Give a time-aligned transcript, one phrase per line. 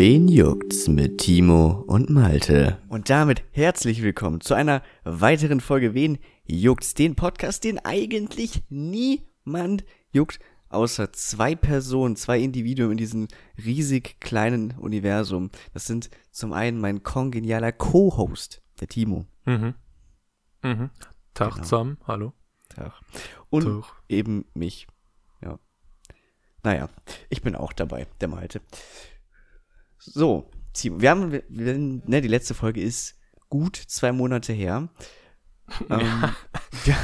[0.00, 2.78] Wen juckt's mit Timo und Malte?
[2.88, 6.94] Und damit herzlich willkommen zu einer weiteren Folge Wen juckt's?
[6.94, 10.38] Den Podcast, den eigentlich niemand juckt,
[10.68, 13.26] außer zwei Personen, zwei Individuen in diesem
[13.56, 15.50] riesig kleinen Universum.
[15.74, 19.26] Das sind zum einen mein kongenialer Co-Host, der Timo.
[19.46, 19.74] Mhm.
[20.62, 20.90] Mhm.
[21.34, 21.64] Tag Genau.
[21.64, 22.34] zusammen, hallo.
[22.68, 22.92] Tag.
[23.50, 24.02] Und Tag.
[24.08, 24.86] eben mich.
[25.42, 25.58] Ja.
[26.62, 26.88] Naja,
[27.30, 28.60] ich bin auch dabei, der Malte.
[30.12, 30.50] So,
[30.82, 33.16] wir haben, wir, wir- ne, die letzte Folge ist
[33.48, 34.88] gut zwei Monate her.
[35.90, 36.24] Ähm,
[36.84, 36.96] wir,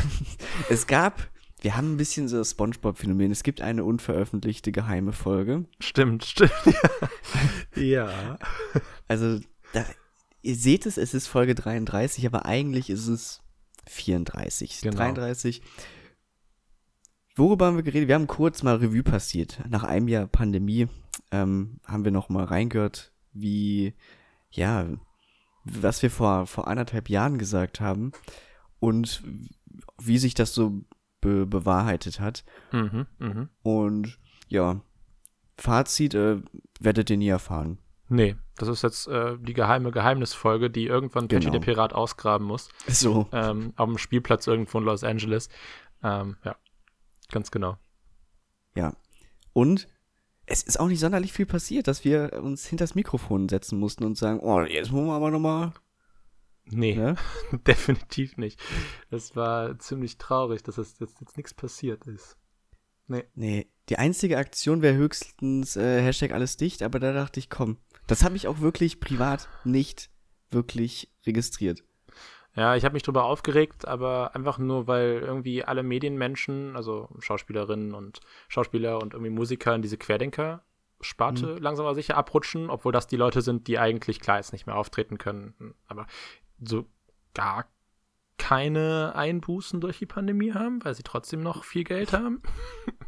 [0.71, 1.29] es gab,
[1.61, 3.31] wir haben ein bisschen so das Spongebob-Phänomen.
[3.31, 5.67] Es gibt eine unveröffentlichte geheime Folge.
[5.81, 6.53] Stimmt, stimmt.
[7.77, 8.09] Ja.
[8.11, 8.39] ja.
[9.07, 9.41] Also,
[9.75, 9.85] da,
[10.41, 13.43] ihr seht es, es ist Folge 33, aber eigentlich ist es
[13.87, 14.81] 34.
[14.81, 14.97] Genau.
[14.97, 15.61] 33.
[17.37, 18.09] Worüber haben wir geredet?
[18.09, 19.61] Wir haben kurz mal Revue passiert.
[19.69, 20.89] Nach einem Jahr Pandemie
[21.31, 23.95] ähm, haben wir noch mal reingehört, wie,
[24.51, 24.87] ja,
[25.65, 28.13] was wir vor, vor anderthalb Jahren gesagt haben
[28.81, 29.23] und
[30.03, 30.83] wie sich das so
[31.21, 32.45] be bewahrheitet hat.
[32.73, 33.49] Mhm, mhm.
[33.63, 34.81] Und ja,
[35.57, 36.43] Fazit äh,
[36.81, 37.79] werdet ihr nie erfahren.
[38.09, 41.51] Nee, das ist jetzt äh, die geheime Geheimnisfolge, die irgendwann Genau.
[41.51, 42.69] der Pirat ausgraben muss.
[42.87, 43.29] So.
[43.33, 45.49] Ähm, am Spielplatz irgendwo in Los Angeles.
[46.03, 46.57] Ähm, ja,
[47.31, 47.79] ganz genau.
[48.77, 48.95] Ja.
[49.55, 49.89] Und
[50.47, 54.19] es ist auch nicht sonderlich viel passiert, dass wir uns hinters Mikrofon setzen mussten und
[54.19, 55.73] sagen, oh, jetzt wollen wir aber nochmal.
[56.67, 57.17] Nee, Ne?
[57.67, 58.59] definitiv nicht.
[59.11, 62.39] Das war ziemlich traurig, dass es jetzt, jetzt nichts passiert ist.
[63.07, 63.25] Nee.
[63.35, 67.77] Nee, die einzige Aktion wäre höchstens äh, Hashtag alles dicht, aber da dachte ich, komm,
[68.07, 70.11] das habe ich auch wirklich privat nicht
[70.51, 71.83] wirklich registriert.
[72.57, 77.95] Ja, ich habe mich drüber aufgeregt, aber einfach nur, weil irgendwie alle Medienmenschen, also Schauspielerinnen
[77.95, 83.17] und Schauspieler und irgendwie Musiker in diese Querdenker-Sparte langsam aber sicher abrutschen, obwohl das die
[83.17, 86.07] Leute sind, die eigentlich klar jetzt nicht mehr auftreten können, aber
[86.61, 86.87] so
[87.35, 87.67] gar
[88.39, 92.43] keine Einbußen durch die Pandemie haben, weil sie trotzdem noch viel Geld haben.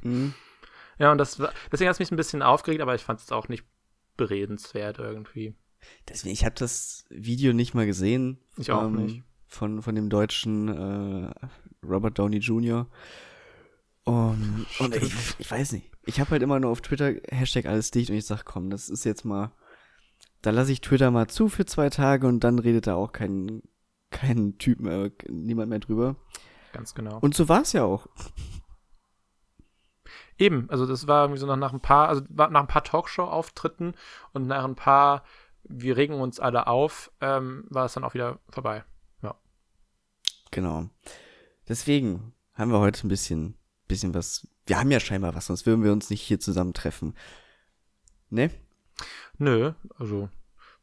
[0.02, 0.34] Mhm.
[0.98, 3.32] Ja, und das war, deswegen hat es mich ein bisschen aufgeregt, aber ich fand es
[3.32, 3.64] auch nicht
[4.16, 5.54] beredenswert irgendwie.
[6.08, 8.38] Deswegen, ich habe das Video nicht mal gesehen.
[8.56, 9.22] Ich auch ähm, nicht.
[9.56, 11.30] Von, von dem deutschen äh,
[11.82, 12.86] Robert Downey Jr.
[14.04, 15.90] Um, und ich, ich weiß nicht.
[16.04, 18.90] Ich habe halt immer nur auf Twitter Hashtag alles dicht und ich sag, komm, das
[18.90, 19.52] ist jetzt mal.
[20.42, 23.62] Da lasse ich Twitter mal zu für zwei Tage und dann redet da auch kein,
[24.10, 26.16] kein Typ mehr, niemand mehr drüber.
[26.74, 27.18] Ganz genau.
[27.20, 28.06] Und so war es ja auch.
[30.38, 33.94] Eben, also das war irgendwie so nach, nach ein paar, also nach ein paar Talkshow-Auftritten
[34.34, 35.24] und nach ein paar,
[35.64, 38.84] wir regen uns alle auf, ähm, war es dann auch wieder vorbei.
[40.50, 40.88] Genau.
[41.68, 43.56] Deswegen haben wir heute ein bisschen,
[43.88, 44.46] bisschen was.
[44.66, 47.14] Wir haben ja scheinbar was, sonst würden wir uns nicht hier zusammentreffen.
[48.30, 48.50] Ne?
[49.38, 50.28] Nö, also,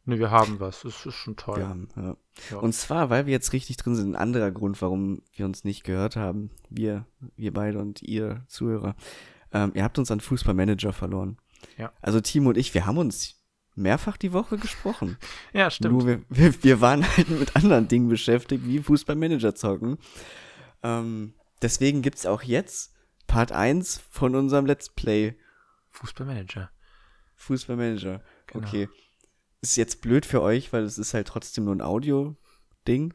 [0.06, 0.85] nö, wir haben was.
[0.85, 1.57] Es ist schon toll.
[1.57, 2.16] Wir haben, ja.
[2.52, 2.57] Ja.
[2.57, 5.84] Und zwar, weil wir jetzt richtig drin sind, ein anderer Grund, warum wir uns nicht
[5.84, 6.50] gehört haben.
[6.69, 8.96] Wir, wir beide und ihr Zuhörer.
[9.52, 11.38] Ähm, ihr habt uns an Fußballmanager verloren.
[11.78, 11.91] Ja.
[12.02, 13.42] Also Timo und ich, wir haben uns
[13.75, 15.17] mehrfach die Woche gesprochen.
[15.53, 15.94] Ja, stimmt.
[15.94, 19.97] Nur wir, wir, wir waren halt mit anderen Dingen beschäftigt, wie Fußballmanager zocken.
[20.84, 22.94] Ähm, deswegen gibt's auch jetzt
[23.28, 25.35] Part 1 von unserem Let's Play
[25.91, 26.69] Fußballmanager.
[27.35, 28.22] Fußballmanager.
[28.47, 28.67] Genau.
[28.67, 28.89] Okay.
[29.61, 33.13] Ist jetzt blöd für euch, weil es ist halt trotzdem nur ein Audio-Ding.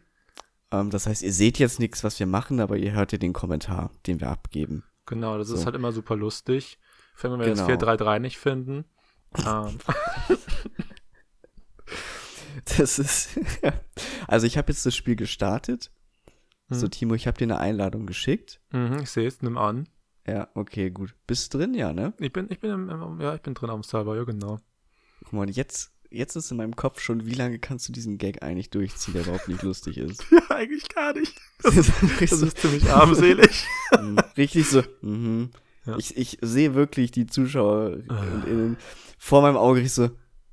[0.71, 3.33] Ähm, das heißt, ihr seht jetzt nichts, was wir machen, aber ihr hört ja den
[3.33, 4.85] Kommentar, den wir abgeben.
[5.07, 5.55] Genau, das So.
[5.57, 6.79] ist halt immer super lustig.
[7.21, 7.67] Wenn wir Genau.
[7.67, 8.85] das 4-3-3 nicht finden.
[9.45, 9.79] ähm,
[12.79, 13.39] Das ist.
[14.27, 15.91] also ich habe jetzt das Spiel gestartet.
[16.71, 16.91] So, Hm.
[16.91, 18.61] Timo, ich habe dir eine Einladung geschickt.
[18.73, 19.89] mhm, ich sehe es, nimm an.
[20.27, 21.15] Ja, okay, gut.
[21.27, 22.13] Bist du drin, ja, ne?
[22.19, 24.59] Ich bin, ich bin, im, ja, ich bin drin am Server, ja, genau.
[25.25, 28.43] Guck mal, jetzt, jetzt ist in meinem Kopf schon, wie lange kannst du diesen Gag
[28.43, 30.23] eigentlich durchziehen, der überhaupt nicht lustig ist.
[30.31, 31.35] Ja, eigentlich gar nicht.
[31.63, 33.65] Das ist Das so, ist ziemlich armselig.
[33.99, 35.51] mm, richtig so mhm.
[35.87, 35.97] Ja.
[35.97, 38.75] ich, ich sehe wirklich die Zuschauer Ah.
[39.17, 40.11] vor meinem Auge richtig so,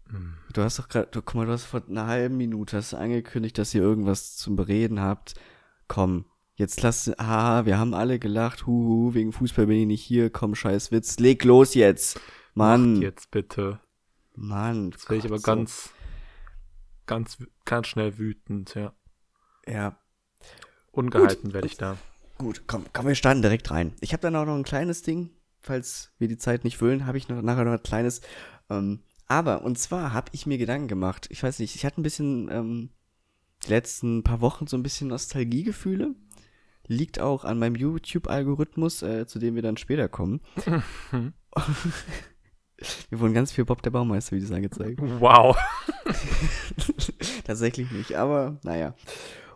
[0.10, 0.36] Hm.
[0.58, 3.58] Du hast doch gerade, du, guck mal, du hast vor einer halben Minute hast angekündigt,
[3.58, 5.36] dass ihr irgendwas zum Bereden habt.
[5.88, 6.26] Komm,
[6.56, 10.56] jetzt lass, ah, wir haben alle gelacht, huhu, wegen Fußball bin ich nicht hier, komm,
[10.56, 12.20] scheiß Witz, leg los jetzt.
[12.54, 13.80] Mann, Macht jetzt bitte.
[14.34, 14.92] Mann.
[14.92, 15.90] Jetzt werde ich aber Gott, ganz,
[17.06, 18.94] ganz, ganz schnell wütend, ja.
[19.66, 19.72] So.
[19.72, 19.98] Ja,
[20.92, 21.98] Ungehalten werde ich da.
[22.38, 23.94] Gut, komm, komm, wir starten direkt rein.
[24.00, 27.18] Ich habe dann auch noch ein kleines Ding, falls wir die Zeit nicht füllen, habe
[27.18, 28.22] ich noch nachher noch ein kleines.
[28.70, 31.28] Ähm, aber, und zwar habe ich mir Gedanken gemacht.
[31.30, 32.90] Ich weiß nicht, ich hatte ein bisschen ähm,
[33.66, 36.16] die letzten paar Wochen so ein bisschen Nostalgiegefühle.
[36.88, 40.42] Liegt auch an meinem YouTube-Algorithmus, äh, zu dem wir dann später kommen.
[43.10, 45.00] Mir wurden ganz viel Bob der Baumeister-Videos angezeigt.
[45.02, 45.58] Wow.
[47.46, 48.94] Tatsächlich nicht, aber naja.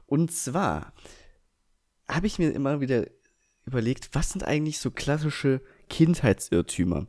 [0.08, 0.94] Und zwar
[2.08, 3.06] habe ich mir immer wieder
[3.66, 7.06] überlegt, was sind eigentlich so klassische Kindheitsirrtümer?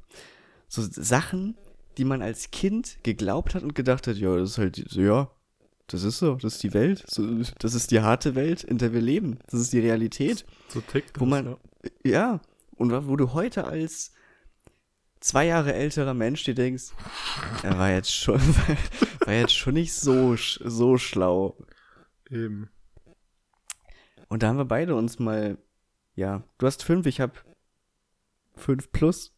[0.68, 1.56] So Sachen,
[2.00, 5.30] die man als Kind geglaubt hat und gedacht hat, ja, das ist halt, ja,
[5.86, 8.94] das ist so, das ist die Welt, so, das ist die harte Welt, in der
[8.94, 10.46] wir leben, das ist die Realität.
[10.68, 11.58] So tickt das, wo man,
[12.02, 12.10] ja.
[12.10, 12.40] ja,
[12.76, 14.14] und wo du heute als
[15.20, 16.84] zwei Jahre älterer Mensch dir denkst,
[17.62, 18.40] er war jetzt schon,
[19.26, 21.54] war jetzt schon nicht so, so schlau.
[22.30, 22.70] Eben.
[24.30, 25.58] Und da haben wir beide uns mal,
[26.14, 27.34] ja, du hast fünf, ich habe
[28.60, 29.34] 5 plus.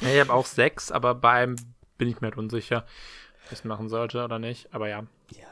[0.00, 1.56] ich habe auch 6, aber beim
[1.98, 2.84] bin ich mir halt unsicher,
[3.46, 4.72] ob ich es machen sollte oder nicht.
[4.74, 5.06] Aber ja.
[5.30, 5.48] Ja,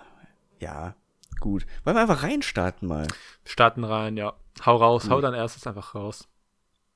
[0.58, 0.94] ja
[1.40, 1.66] gut.
[1.84, 3.06] Wollen wir einfach reinstarten mal?
[3.44, 4.34] Starten rein, ja.
[4.64, 5.10] Hau raus, mhm.
[5.10, 6.28] hau dann erstes einfach raus.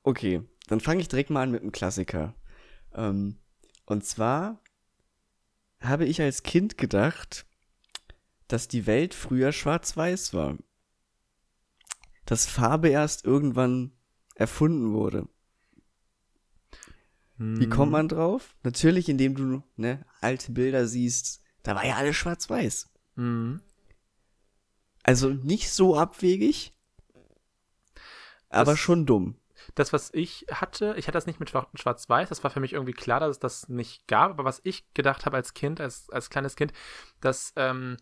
[0.02, 2.34] Okay, dann fange ich direkt mal an mit einem Klassiker.
[2.94, 3.38] Ähm,
[3.86, 4.60] und zwar
[5.80, 7.46] habe ich als Kind gedacht,
[8.48, 10.56] dass die Welt früher schwarz-weiß war.
[12.24, 13.92] Dass Farbe erst irgendwann
[14.34, 15.28] erfunden wurde.
[17.38, 18.54] Wie kommt man drauf?
[18.62, 21.42] Natürlich, indem du ne, alte Bilder siehst.
[21.62, 22.88] Da war ja alles schwarz-weiß.
[23.16, 23.60] Mhm.
[25.02, 26.72] Also nicht so abwegig,
[28.48, 29.36] aber Das- schon dumm.
[29.74, 32.72] Das, was ich hatte, ich hatte das nicht mit Schwa- Schwarz-Weiß, das war für mich
[32.72, 36.08] irgendwie klar, dass es das nicht gab, aber was ich gedacht habe als Kind, als,
[36.10, 36.72] als kleines Kind,
[37.20, 37.96] dass ähm,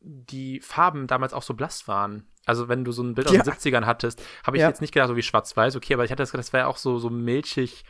[0.00, 2.26] die Farben damals auch so blass waren.
[2.44, 3.42] Also wenn du so ein Bild aus Ja.
[3.42, 4.68] den 70ern hattest, habe ich Ja.
[4.68, 6.76] jetzt nicht gedacht, so wie Schwarz-Weiß, okay, aber ich hatte das gedacht, das wäre auch
[6.78, 7.84] so, so milchig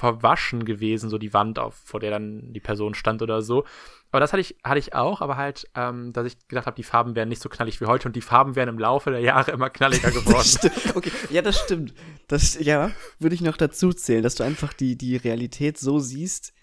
[0.00, 3.64] verwaschen gewesen, so die Wand, auf, vor der dann die Person stand oder so.
[4.10, 6.82] Aber das hatte ich, hatte ich auch, aber halt, ähm, dass ich gedacht habe, die
[6.82, 9.52] Farben wären nicht so knallig wie heute und die Farben wären im Laufe der Jahre
[9.52, 10.72] immer knalliger geworden.
[10.94, 11.94] Okay, ja, das stimmt.
[12.26, 16.54] Das, ja, würde ich noch dazu zählen, dass du einfach die, die Realität so siehst,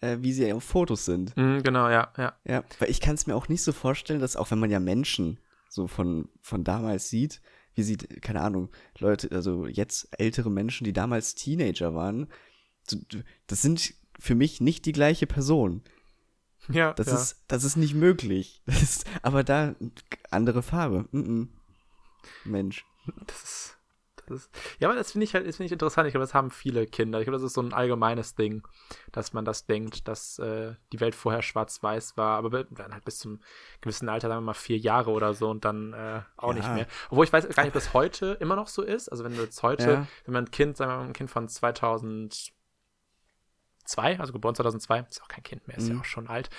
[0.00, 1.36] äh, wie sie auf Fotos sind.
[1.36, 2.32] Mhm, genau, ja, ja.
[2.44, 4.80] Ja, weil ich kann es mir auch nicht so vorstellen, dass auch wenn man ja
[4.80, 7.42] Menschen so von, von damals sieht,
[7.74, 12.28] wie sie, keine Ahnung, Leute, also jetzt ältere Menschen, die damals Teenager waren,
[13.46, 15.82] das sind für mich nicht die gleiche Person.
[16.68, 17.14] Ja, Das ja.
[17.14, 18.62] ist, das ist nicht möglich.
[18.66, 19.74] Das ist, aber da
[20.30, 21.06] andere Farbe.
[21.12, 21.48] Mm -mm.
[22.44, 22.86] Mensch.
[23.26, 23.78] Das ist,
[24.26, 26.06] das ist, ja, aber das finde ich halt, das finde ich interessant.
[26.06, 27.18] Ich glaube, das haben viele Kinder.
[27.20, 28.66] Ich glaube, das ist so ein allgemeines Ding,
[29.12, 33.04] dass man das denkt, dass äh, die Welt vorher schwarz-weiß war, aber be- dann halt
[33.04, 33.40] bis zum
[33.82, 36.58] gewissen Alter, sagen wir mal vier Jahre oder so und dann äh, auch Ja.
[36.60, 36.86] nicht mehr.
[37.10, 39.10] Obwohl ich weiß gar nicht, ob das heute immer noch so ist.
[39.10, 40.06] Also wenn du jetzt heute, Ja.
[40.24, 41.48] wenn man ein Kind, sagen wir mal, ein Kind von
[43.84, 46.00] 2002, also geboren 2002, ist auch kein Kind mehr, ist ja Mhm.
[46.00, 46.50] auch schon alt,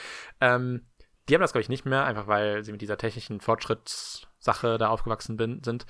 [0.42, 0.86] ähm,
[1.27, 4.89] die haben das, glaube ich, nicht mehr, einfach weil sie mit dieser technischen Fortschrittssache da
[4.89, 5.86] aufgewachsen bin, sind.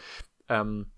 [0.48, 0.92] Ähm,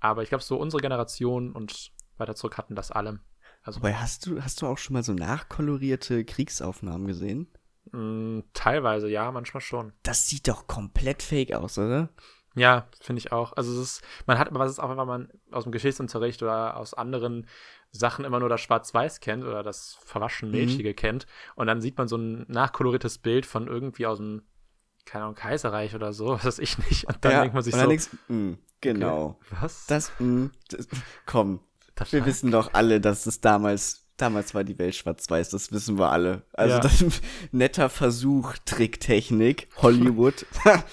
[0.00, 3.20] aber ich glaube, so unsere Generation und weiter zurück hatten das alle.
[3.62, 7.48] Also Wobei, hast du, hast du auch schon mal so nachkolorierte Kriegsaufnahmen gesehen?
[7.92, 9.92] mh, teilweise ja, manchmal schon.
[10.02, 12.10] Das sieht doch komplett fake aus, oder?
[12.56, 13.52] Ja, finde ich auch.
[13.52, 16.76] Also es ist, man hat aber was ist auch, wenn man aus dem Geschichtsunterricht oder
[16.78, 17.46] aus anderen
[17.92, 22.08] Sachen immer nur das Schwarz-Weiß kennt oder das verwaschen Milchige kennt und dann sieht man
[22.08, 24.42] so ein nachkoloriertes Bild von irgendwie aus dem,
[25.04, 27.06] keine Ahnung, Kaiserreich oder so, was weiß ich nicht.
[27.06, 29.38] Und dann denkt man sich so, dann denkst, mm, genau.
[29.60, 29.86] was?
[29.86, 30.88] Das, mm, das,
[31.26, 31.60] komm,
[31.94, 35.98] Das wir wissen doch alle, dass es damals, damals war die Welt schwarz-weiß, das wissen
[35.98, 36.42] wir alle.
[36.54, 36.80] Also Ja.
[36.80, 37.04] das
[37.52, 40.46] netter Versuch, Tricktechnik, Hollywood.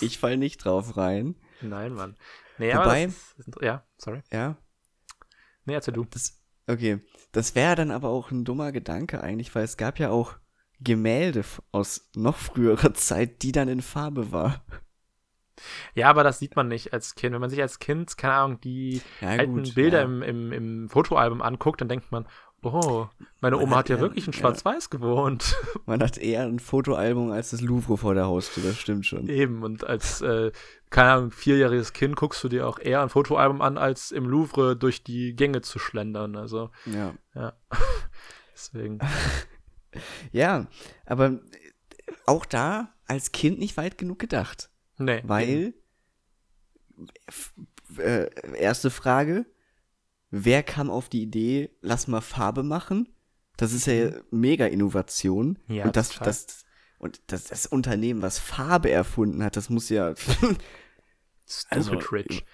[0.00, 1.36] ich fall nicht drauf rein.
[1.60, 2.16] Nein, Mann.
[2.58, 4.22] Nee, Wobei- das ist, ja, sorry.
[4.32, 4.56] Ja,
[5.64, 6.04] Nee, erzähl du.
[6.04, 7.00] das, okay.
[7.32, 10.36] Das wäre dann aber auch ein dummer Gedanke eigentlich, weil es gab ja auch
[10.80, 14.64] Gemälde aus noch früherer Zeit, die dann in Farbe war.
[15.94, 17.32] Ja, aber das sieht man nicht als Kind.
[17.32, 20.04] Wenn man sich als Kind, keine Ahnung, die Ja, alten gut, Bilder ja.
[20.04, 22.26] im, im, im Fotoalbum anguckt, dann denkt man,
[22.64, 23.08] oh,
[23.40, 24.38] meine Oma hat hat ja ja- wirklich in ja.
[24.38, 25.56] Schwarz-Weiß gewohnt.
[25.86, 29.28] Man hat eher ein Fotoalbum als das Louvre vor der Haustür, das stimmt schon.
[29.28, 30.50] Eben, und als, äh,
[30.90, 34.76] keine Ahnung, vierjähriges Kind guckst du dir auch eher ein Fotoalbum an, als im Louvre
[34.76, 36.36] durch die Gänge zu schlendern.
[36.36, 37.14] Also, Ja.
[37.34, 37.52] ja.
[38.54, 38.98] Deswegen.
[40.32, 40.66] Ja,
[41.06, 41.38] aber äh,
[42.26, 44.68] auch da als Kind nicht weit genug gedacht.
[44.98, 45.22] Nee.
[45.24, 45.74] Weil,
[47.98, 48.26] äh,
[48.58, 49.46] erste Frage,
[50.34, 53.08] wer kam auf die Idee, lass mal Farbe machen?
[53.56, 55.58] Das ist ja mega Innovation.
[55.68, 55.74] Mhm.
[55.74, 56.26] Ja, und das, total.
[56.26, 56.64] das,
[56.98, 60.14] und das, das Unternehmen, was Farbe erfunden hat, das muss ja,
[61.46, 62.44] Stupid also, Rich.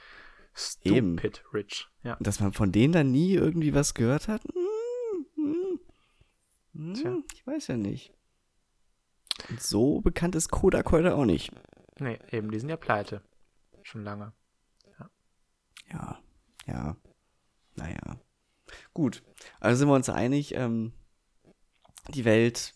[0.84, 1.18] eben.
[1.18, 1.88] Stupid Rich.
[2.02, 2.16] Ja.
[2.20, 4.42] dass man von denen dann nie irgendwie was gehört hat?
[4.44, 5.80] Hm, hm,
[6.75, 7.16] hm, Tja.
[7.34, 8.12] ich weiß ja nicht.
[9.49, 11.50] Und so bekannt ist Kodak heute auch nicht.
[11.99, 13.22] Nee, eben, die sind ja pleite.
[13.82, 14.32] Schon lange.
[15.92, 16.20] Ja,
[16.66, 16.96] ja,
[17.76, 18.18] naja.
[18.94, 19.22] Gut,
[19.58, 20.92] also sind wir uns einig, ähm,
[22.08, 22.74] die Welt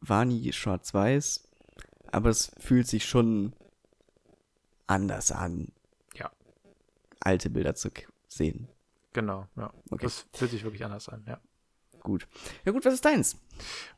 [0.00, 1.48] war nie schwarz-weiß,
[2.12, 3.54] aber es fühlt sich schon
[4.86, 5.72] anders an.
[6.14, 6.30] Ja.
[7.20, 7.90] Alte Bilder zu
[8.28, 8.68] sehen.
[9.12, 9.72] Genau, ja.
[9.90, 10.04] Okay.
[10.04, 11.40] Das fühlt sich wirklich anders an, ja.
[12.02, 12.26] Gut.
[12.64, 13.36] Ja gut, was ist deins?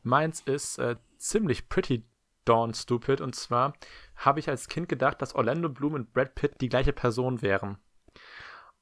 [0.03, 2.05] Meins ist äh, ziemlich pretty
[2.45, 3.21] darn stupid.
[3.21, 3.73] Und zwar
[4.15, 7.77] habe ich als Kind gedacht, dass Orlando Bloom und Brad Pitt die gleiche Person wären.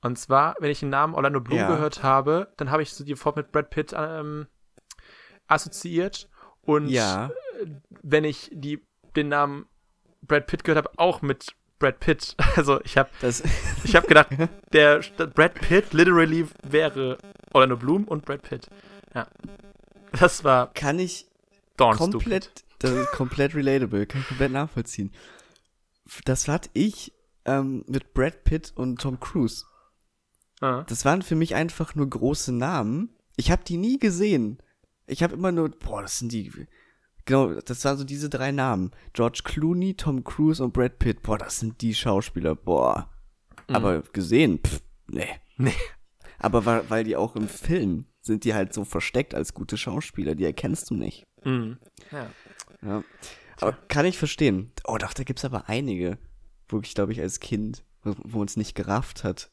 [0.02, 1.68] Und zwar, wenn ich den Namen Orlando Bloom Ja.
[1.68, 4.48] gehört habe, dann habe ich so sofort mit Brad Pitt ähm,
[5.48, 6.30] assoziiert.
[6.62, 7.32] Und Ja.
[8.02, 9.66] wenn ich die, den Namen
[10.22, 12.36] Brad Pitt gehört habe, auch mit Brad Pitt.
[12.56, 13.10] Also ich habe
[13.84, 14.30] ich hab gedacht,
[14.74, 15.00] der
[15.34, 17.18] Brad Pitt literally wäre
[17.54, 18.68] Orlando Bloom und Brad Pitt.
[19.14, 19.28] Ja.
[20.20, 21.26] Das war kann ich
[21.78, 22.66] darn komplett, stupid.
[22.80, 25.12] das ist komplett relatable, kann ich komplett nachvollziehen.
[26.26, 27.14] Das hatte ich
[27.46, 29.66] ähm, mit Brad Pitt und Tom Cruise.
[30.62, 30.84] Ah.
[30.88, 33.10] Das waren für mich einfach nur große Namen.
[33.36, 34.60] Ich habe die nie gesehen.
[35.08, 36.52] Ich habe immer nur, boah, das sind die,
[37.26, 38.92] genau, das waren so diese drei Namen.
[39.14, 41.24] George Clooney, Tom Cruise und Brad Pitt.
[41.24, 43.10] Boah, das sind die Schauspieler, boah.
[43.68, 45.28] Aber gesehen, pff, nee.
[45.58, 45.74] Nee.
[46.40, 50.36] Aber weil, weil die auch im Film sind die halt so versteckt als gute Schauspieler,
[50.36, 51.24] die erkennst du nicht.
[51.44, 51.78] Mhm.
[52.12, 52.30] Ja.
[52.84, 53.04] Ja.
[53.60, 54.72] Aber kann ich verstehen.
[54.86, 56.18] Oh, doch, da gibt's aber einige,
[56.68, 59.52] wo ich, glaube ich, als Kind, wo, wo uns nicht gerafft hat.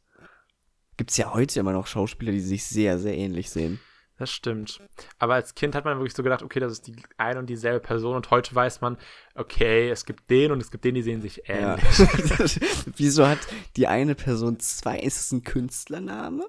[0.98, 3.80] Gibt's ja heute immer noch Schauspieler, die sich sehr, sehr ähnlich sehen.
[4.18, 4.80] Das stimmt.
[5.20, 7.78] Aber als Kind hat man wirklich so gedacht, okay, das ist die eine und dieselbe
[7.78, 8.98] Person und heute weiß man,
[9.36, 11.76] okay, es gibt den und es gibt den, die sehen sich Ja.
[11.76, 12.58] ähnlich.
[12.96, 13.38] Wieso hat
[13.76, 14.98] die eine Person zwei?
[14.98, 16.44] Ist es ein Künstlername?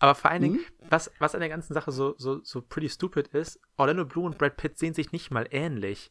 [0.00, 0.86] Aber vor allen Dingen, Mhm.
[0.90, 4.36] was, was an der ganzen Sache so, so, so pretty stupid ist, Orlando Bloom und
[4.38, 6.10] Brad Pitt sehen sich nicht mal ähnlich.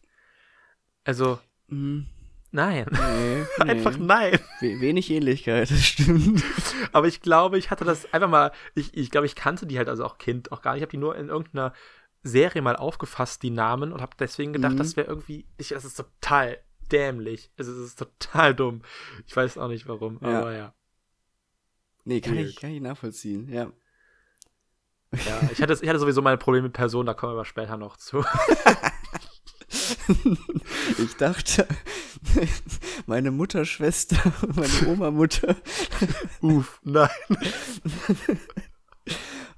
[1.03, 2.05] Also, Hm,
[2.51, 2.86] nein.
[2.91, 4.05] nee, Einfach nee.
[4.05, 4.39] nein.
[4.60, 6.43] We wenig Ähnlichkeit, das stimmt.
[6.91, 9.89] Aber ich glaube, ich hatte das einfach mal, ich, ich glaube, ich kannte die halt
[9.89, 10.79] also auch Kind auch gar nicht.
[10.79, 11.74] Ich habe die nur in irgendeiner
[12.24, 14.77] Serie mal aufgefasst, die Namen, und habe deswegen gedacht, Mhm.
[14.77, 16.60] das wäre irgendwie, ich, das ist total
[16.91, 17.51] dämlich.
[17.58, 18.81] Es ist, es ist total dumm.
[19.25, 20.39] Ich weiß auch nicht warum, Ja.
[20.39, 20.74] aber ja.
[22.03, 22.50] Nee, kann Weird.
[22.50, 23.72] ich, kann ich nachvollziehen, ja.
[25.13, 27.77] ja ich, hatte, ich hatte sowieso meine Probleme mit Personen, da kommen wir aber später
[27.77, 28.24] noch zu.
[30.98, 31.65] Ich dachte,
[33.06, 34.18] meine Mutterschwester,
[34.56, 35.56] meine Oma-Mutter.
[36.42, 37.10] Uff, nein.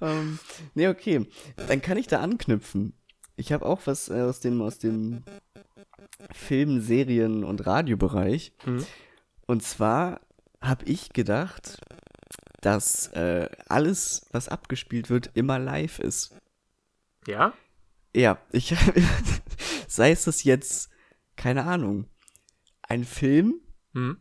[0.01, 0.37] Ähm,
[0.73, 1.25] nee, okay.
[1.55, 2.93] Dann kann ich da anknüpfen.
[3.37, 5.23] Ich habe auch was äh, aus dem, aus dem
[6.33, 8.51] Film, Serien und Radiobereich.
[8.65, 8.85] Mhm.
[9.47, 10.19] Und zwar
[10.61, 11.79] habe ich gedacht,
[12.61, 16.35] dass äh, alles, was abgespielt wird, immer live ist.
[17.25, 17.53] Ja?
[18.15, 18.75] Ja, ich
[19.87, 20.89] sei es das jetzt,
[21.35, 22.07] keine Ahnung,
[22.93, 23.55] ein Film,
[23.93, 24.17] Hm?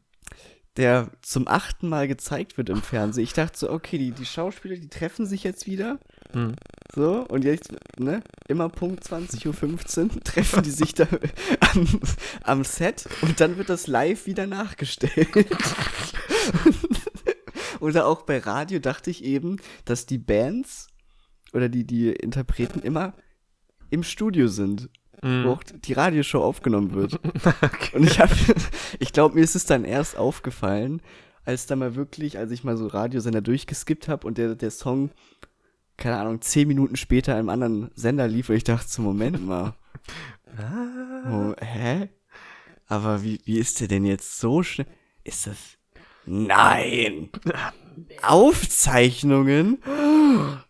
[0.78, 3.24] der zum achten Mal gezeigt wird im Fernsehen.
[3.24, 5.98] Ich dachte so, okay, die, die Schauspieler, die treffen sich jetzt wieder.
[6.32, 6.54] Hm.
[6.94, 11.06] So, und jetzt, ne, immer Punkt 20.15 Uhr treffen die sich da
[11.74, 12.00] am,
[12.42, 15.28] am Set und dann wird das live wieder nachgestellt.
[17.80, 20.88] oder auch bei Radio dachte ich eben, dass die Bands
[21.52, 23.12] oder die, die Interpreten immer
[23.90, 24.88] im Studio sind,
[25.22, 25.44] Hm.
[25.44, 27.20] wo auch die Radioshow aufgenommen wird.
[27.94, 28.34] Und ich habe,
[28.98, 31.00] ich glaube, mir ist es dann erst aufgefallen,
[31.44, 35.10] als da mal wirklich, als ich mal so Radiosender durchgeskippt habe und der, der Song,
[35.96, 39.74] keine Ahnung, zehn Minuten später einem anderen Sender lief und ich dachte so, Moment mal,
[41.30, 42.08] oh, hä?
[42.86, 44.86] Aber wie, wie ist der denn jetzt so schnell?
[45.24, 45.56] Ist das,
[46.26, 47.30] nein!
[48.22, 49.78] Aufzeichnungen?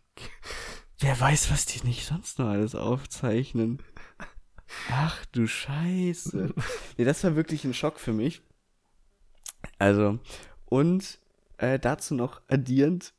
[0.98, 3.82] Wer weiß, was die nicht sonst noch alles aufzeichnen.
[4.90, 6.54] Ach du Scheiße.
[6.98, 8.42] Nee, das war wirklich ein Schock für mich.
[9.78, 10.18] Also,
[10.66, 11.18] und
[11.58, 13.14] äh, dazu noch addierend,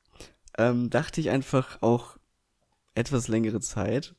[0.58, 2.18] ähm, dachte ich einfach auch
[2.96, 4.16] etwas längere Zeit,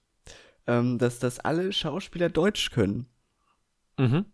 [0.66, 3.06] ähm, dass das alle Schauspieler Deutsch können.
[3.98, 4.24] Mhm.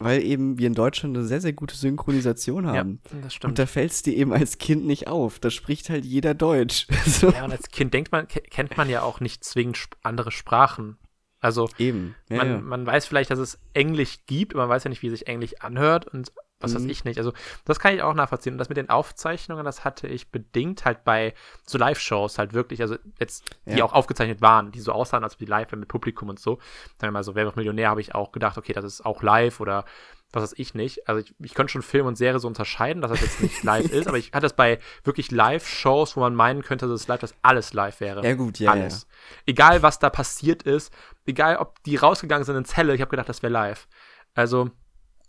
[0.00, 3.00] Weil eben wir in Deutschland eine sehr, sehr gute Synchronisation Ja, haben.
[3.04, 3.58] das Und stimmt.
[3.58, 5.38] da fällt es dir eben als Kind nicht auf.
[5.40, 6.86] Da spricht halt jeder Deutsch.
[7.06, 7.30] so.
[7.30, 10.98] Ja, und als Kind denkt man, ke- kennt man ja auch nicht zwingend andere Sprachen.
[11.40, 12.14] Also, Eben.
[12.28, 12.58] Ja, man, ja.
[12.58, 15.54] man weiß vielleicht, dass es Englisch gibt, aber man weiß ja nicht, wie sich Englisch
[15.60, 16.90] anhört und was weiß Mhm.
[16.90, 17.18] ich nicht.
[17.18, 17.32] Also,
[17.64, 18.54] das kann ich auch nachvollziehen.
[18.54, 22.80] Und das mit den Aufzeichnungen, das hatte ich bedingt halt bei so Live-Shows halt wirklich,
[22.82, 23.84] also jetzt, die Ja.
[23.84, 26.54] auch aufgezeichnet waren, die so aussahen, als ob die live wären mit Publikum und so.
[26.96, 29.22] Sagen wir mal so, Wer wird Millionär, habe ich auch gedacht, okay, das ist auch
[29.22, 29.84] live oder
[30.32, 31.08] was weiß ich nicht.
[31.08, 33.90] Also ich, ich könnte schon Film und Serie so unterscheiden, dass das jetzt nicht live
[33.90, 37.20] ist, aber ich hatte das bei wirklich Live-Shows, wo man meinen könnte, dass es live,
[37.20, 38.22] dass alles live wäre.
[38.24, 39.06] Ja, gut, ja, alles.
[39.46, 40.92] Egal, was da passiert ist,
[41.26, 43.88] egal, ob die rausgegangen sind in Zelle, ich habe gedacht, das wäre live.
[44.34, 44.70] Also,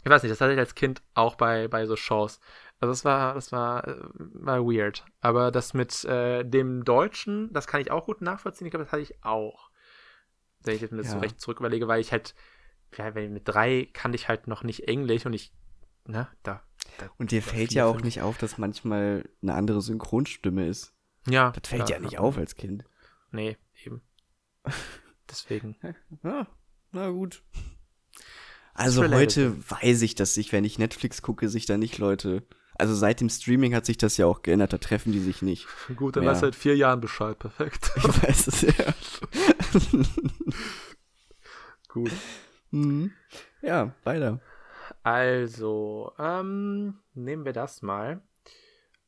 [0.03, 2.39] ich weiß nicht, das hatte ich als Kind auch bei, bei so Shows.
[2.82, 5.03] Also das war, das war, äh, war weird.
[5.22, 8.68] Aber das mit äh, dem Deutschen, das kann ich auch gut nachvollziehen.
[8.68, 9.70] Ich glaube, das hatte ich auch.
[10.63, 11.13] Wenn ich jetzt mir das Ja.
[11.13, 12.36] so recht zurück überlege, weil ich halt,
[12.98, 15.51] ja, wenn mit drei kannte ich halt noch nicht Englisch und ich,
[16.05, 16.62] ne, da.
[16.98, 20.93] da Und dir fällt ja auch nicht auf, dass manchmal eine andere Synchronstimme ist.
[21.27, 21.51] Ja.
[21.51, 22.86] Das fällt ja, klar, nicht auf als Kind.
[23.31, 24.01] Nee, eben.
[25.29, 25.75] Deswegen.
[26.24, 26.48] Ja,
[26.91, 27.43] na gut.
[28.74, 32.48] Also heute weiß ich, dass sich, wenn ich Netflix gucke, sich da nicht Leute.
[32.75, 35.67] Also seit dem Streaming hat sich das ja auch geändert, da treffen die sich nicht.
[35.98, 36.31] Gut, dann Ja.
[36.31, 37.38] weißt du seit vier Jahren Bescheid.
[37.38, 37.91] Perfekt.
[37.98, 38.93] Ich weiß es ja.
[41.89, 42.12] Gut.
[42.72, 43.12] Mhm.
[43.62, 44.40] Ja, weiter.
[45.04, 48.22] Also, ähm, nehmen wir das mal.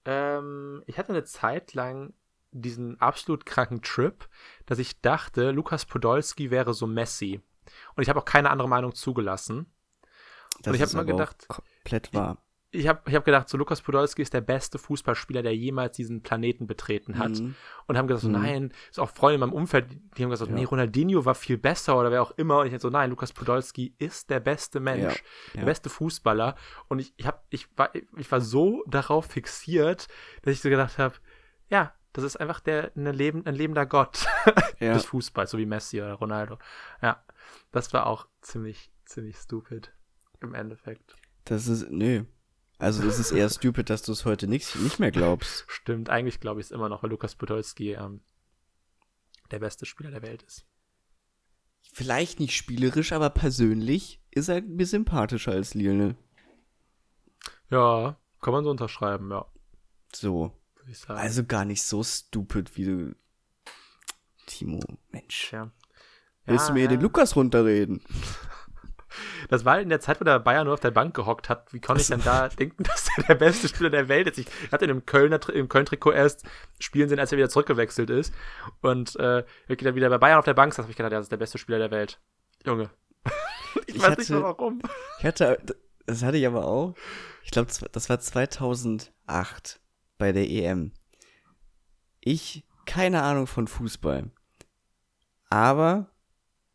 [0.06, 2.14] Ähm, ich hatte eine Zeit lang
[2.52, 4.28] diesen absolut kranken Trip,
[4.66, 7.42] dass ich dachte, Lukas Podolski wäre so Messi.
[7.96, 9.72] Und ich habe auch keine andere Meinung zugelassen.
[10.62, 12.38] Das ich hab ist mal aber auch gedacht- komplett wahr.
[12.74, 16.24] Ich habe ich hab gedacht, so Lukas Podolski ist der beste Fußballspieler, der jemals diesen
[16.24, 17.32] Planeten betreten hat.
[17.40, 17.56] Mhm.
[17.86, 18.34] Und haben gesagt, so, Mhm.
[18.42, 19.88] nein, ist auch Freunde in meinem Umfeld,
[20.18, 20.56] die haben gesagt, Ja.
[20.58, 22.60] nee, Ronaldinho war viel besser oder wer auch immer.
[22.60, 25.14] Und ich dachte so, nein, Lukas Podolski ist der beste Mensch, Ja,
[25.54, 25.66] der ja.
[25.66, 26.56] beste Fußballer.
[26.88, 30.08] Und ich, ich, hab, ich, war, ich war so darauf fixiert,
[30.44, 31.16] dass ich so gedacht habe,
[31.70, 34.26] ja, das ist einfach der, eine Leben, ein lebender Gott
[34.80, 36.58] des Fußballs, so wie Messi oder Ronaldo.
[37.02, 37.22] Ja,
[37.72, 39.94] das war auch ziemlich, ziemlich stupid
[40.42, 41.16] im Endeffekt.
[41.46, 42.24] Das ist, nö.
[42.82, 45.66] Also es ist eher stupid, dass du es heute nicht, nicht mehr glaubst.
[45.68, 48.22] Stimmt, eigentlich glaube ich es immer noch, weil Lukas Podolski ähm,
[49.52, 50.66] der beste Spieler der Welt ist.
[51.94, 56.16] Vielleicht nicht spielerisch, aber persönlich ist er mir sympathischer als Lionel.
[57.70, 59.46] Ja, kann man so unterschreiben, ja,
[60.12, 60.52] So.
[61.08, 63.16] Also gar nicht so stupid wie du.
[64.48, 64.80] Timo,
[65.12, 65.52] Mensch.
[65.52, 65.72] ja.
[66.46, 66.88] Willst du mir ja.
[66.88, 68.02] den Lukas runterreden?
[69.50, 71.72] Das war in der Zeit, wo der Bayern nur auf der Bank gehockt hat.
[71.74, 74.38] Wie konnte ich denn da denken, dass er der beste Spieler der Welt ist?
[74.40, 76.44] Ich hatte ihn im Kölner im Köln-Trikot erst
[76.80, 78.34] spielen sehen, als er wieder zurückgewechselt ist.
[78.82, 81.32] Und äh, wirklich dann wieder bei Bayern auf der Bank habe ich gedacht, das ist
[81.32, 82.20] der beste Spieler der Welt.
[82.66, 82.90] Junge.
[83.88, 84.82] ich, Ich weiß nicht hatte- mal warum.
[85.20, 85.58] Ich hatte,
[86.06, 86.96] das hatte ich aber auch.
[87.44, 89.80] Ich glaube, das war 2008
[90.18, 90.92] bei der EM.
[92.20, 94.30] Ich, keine Ahnung von Fußball.
[95.50, 96.10] Aber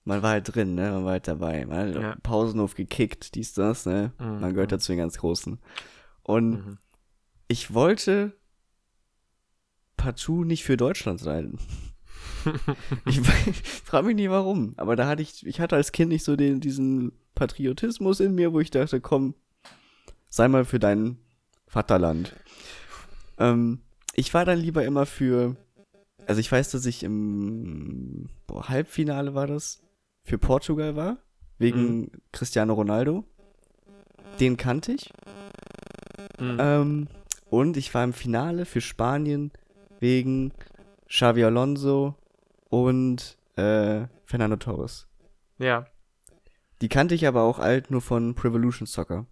[0.07, 0.91] man war halt drin, ne?
[0.93, 1.67] Man war halt dabei.
[1.67, 2.17] Man hat Ja.
[2.23, 4.13] Pausenhof gekickt, dies, das, ne?
[4.19, 4.41] Mhm.
[4.41, 5.59] Man gehört dazu den ganz Großen.
[6.23, 6.79] Und Mhm.
[7.49, 8.33] ich wollte
[9.97, 11.59] partout nicht für Deutschland sein.
[13.07, 13.21] ich
[13.85, 16.61] frage mich nie warum, aber da hatte ich, ich hatte als Kind nicht so den,
[16.61, 19.35] diesen Patriotismus in mir, wo ich dachte, komm,
[20.29, 21.19] sei mal für dein
[21.67, 22.35] Vaterland.
[23.39, 23.81] Ähm,
[24.15, 25.57] ich war dann lieber immer für,
[26.27, 29.83] also ich weiß, dass ich im boah, Halbfinale war das,
[30.27, 31.19] für Portugal war,
[31.59, 33.25] wegen Cristiano Ronaldo.
[34.41, 35.13] Den kannte ich.
[36.39, 36.57] Mhm.
[36.61, 37.09] Ähm,
[37.49, 39.53] und ich war im Finale für Spanien
[40.01, 40.53] wegen
[41.09, 42.17] Xavi Alonso
[42.69, 45.07] und äh, Fernando Torres.
[45.59, 45.87] ja.
[46.83, 49.25] Die kannte ich aber auch alt nur von Prevolution Soccer.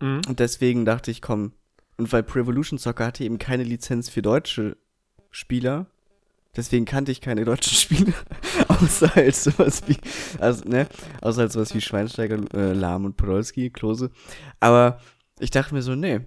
[0.00, 0.22] Mhm.
[0.26, 1.52] Und deswegen dachte ich, komm.
[1.98, 4.78] Und weil Prevolution Soccer hatte eben keine Lizenz für deutsche
[5.30, 5.86] Spieler,
[6.56, 8.14] deswegen kannte ich keine deutschen Spieler,
[8.68, 9.96] außer halt sowas wie,
[10.38, 10.88] also, ne,
[11.22, 14.10] außer halt sowas wie Schweinsteiger, äh, Lahm und Podolski, Klose.
[14.60, 15.00] Aber
[15.38, 16.20] ich dachte mir so, nee,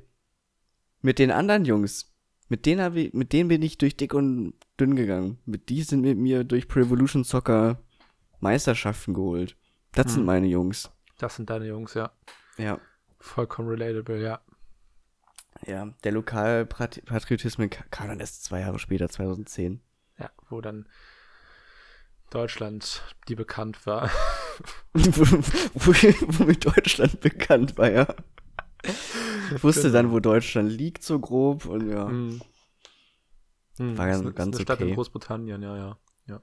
[1.01, 2.13] mit den anderen Jungs,
[2.49, 5.37] mit denen, ich, mit denen bin ich durch dick und dünn gegangen.
[5.45, 7.81] Mit die sind mit mir durch Prevolution Soccer
[8.39, 9.57] Meisterschaften geholt.
[9.91, 10.25] Das sind Hm.
[10.27, 10.89] meine Jungs.
[11.17, 12.11] Das sind deine Jungs, ja.
[12.57, 12.79] Ja.
[13.19, 14.41] Vollkommen relatable, ja.
[15.65, 19.81] Ja, der Lokalpatriotismus kam dann erst zwei Jahre später, 2010.
[20.19, 20.87] Ja, wo dann
[22.29, 24.09] Deutschland, die bekannt war.
[24.93, 28.07] Womit Deutschland bekannt war, ja.
[29.55, 31.65] Ich wusste dann, wo Deutschland liegt, so grob.
[31.65, 32.41] Und ja, Mhm.
[33.79, 34.89] Mhm, War ganz- eine- ganz eine Stadt okay.
[34.89, 35.97] in Großbritannien, ja, ja.
[36.25, 36.41] ja.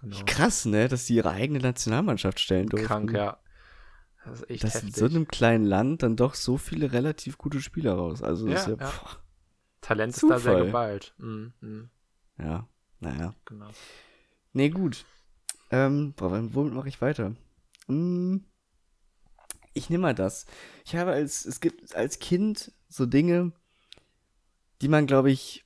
[0.00, 0.16] Genau.
[0.26, 2.86] krass, ne, dass die ihre eigene Nationalmannschaft stellen durften.
[2.86, 3.38] Krank, ja.
[4.24, 4.96] Das ist echt Dass in heftig.
[4.96, 8.22] so einem kleinen Land dann doch so viele relativ gute Spieler raus.
[8.22, 8.92] Also, Ja, ist ja, ja.
[9.80, 10.66] Talent ist da sehr Zufall.
[10.66, 11.14] geballt.
[11.18, 11.90] Mhm,
[12.38, 12.68] ja,
[13.04, 13.34] naja.
[13.44, 13.70] genau.
[14.52, 15.04] Nee, gut.
[15.70, 17.34] Ähm, boah, womit mache ich weiter?
[17.86, 18.44] Hm,
[19.74, 20.46] ich nehme mal das.
[20.84, 23.52] Ich habe als, es gibt als Kind so Dinge,
[24.80, 25.64] die man, glaube ich,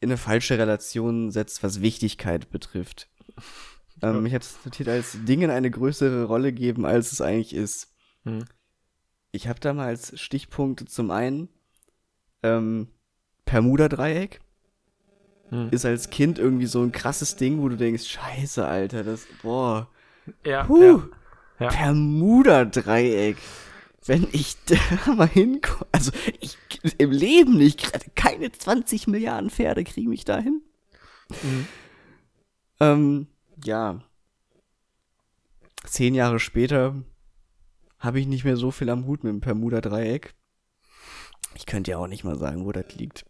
[0.00, 3.08] in eine falsche Relation setzt, was Wichtigkeit betrifft.
[4.02, 7.94] Ähm, ich habe es notiert als Dingen eine größere Rolle geben, als es eigentlich ist.
[8.24, 8.46] Mhm.
[9.30, 11.48] Ich habe da mal als Stichpunkte zum einen
[12.42, 12.88] ähm,
[13.44, 14.40] Bermuda-Dreieck
[15.52, 15.68] Mhm.
[15.70, 19.86] ist als Kind irgendwie so ein krasses Ding, wo du denkst, scheiße, Alter, das, boah,
[20.46, 21.02] Ja, huh,
[21.60, 21.66] ja.
[21.66, 21.68] Ja.
[21.68, 23.36] Bermuda-Dreieck.
[24.06, 24.56] wenn ich
[25.04, 26.10] da mal hinkomme, also
[26.40, 26.56] ich
[26.96, 30.62] im Leben nicht, keine 20 Milliarden Pferde kriegen mich dahin.
[31.42, 31.66] Mhm.
[32.80, 33.26] Ähm,
[33.62, 34.00] ja.
[35.84, 36.94] Zehn Jahre später
[37.98, 40.34] habe ich nicht mehr so viel am Hut mit dem Bermuda-Dreieck.
[41.54, 43.26] Ich könnte ja auch nicht mal sagen, wo das liegt.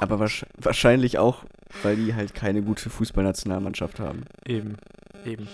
[0.00, 1.44] Aber wahrscheinlich auch,
[1.82, 4.24] weil die halt keine gute Fußballnationalmannschaft haben.
[4.44, 4.76] Eben,
[5.24, 5.48] eben.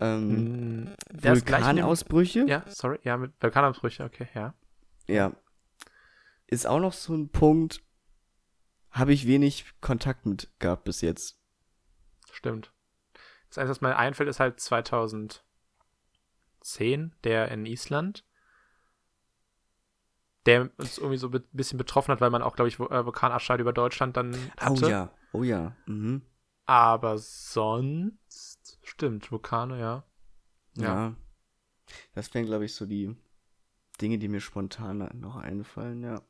[0.00, 2.46] Ähm, mm, Vulkanausbrüche?
[2.48, 4.54] Ja, sorry, ja, mit Vulkanausbrüche, okay, ja.
[5.06, 5.32] Ja.
[6.46, 7.82] Ist auch noch so ein Punkt,
[8.90, 11.38] habe ich wenig Kontakt mit gehabt bis jetzt.
[12.32, 12.72] Stimmt.
[13.48, 15.42] Das Einzige, was mir einfällt, ist halt 2010,
[17.24, 18.24] der in Island
[20.48, 23.60] der uns irgendwie so ein bisschen betroffen hat, weil man auch, glaube ich, äh, Vulkanabschall
[23.60, 24.86] über Deutschland dann oh hatte.
[24.86, 25.76] Oh ja, oh ja.
[25.84, 26.22] Mhm.
[26.64, 30.04] Aber sonst stimmt, Vulkane, ja.
[30.74, 30.84] Ja.
[30.84, 31.14] ja.
[32.14, 33.14] Das wären, glaube ich, so die
[34.00, 36.22] Dinge, die mir spontan noch einfallen, ja.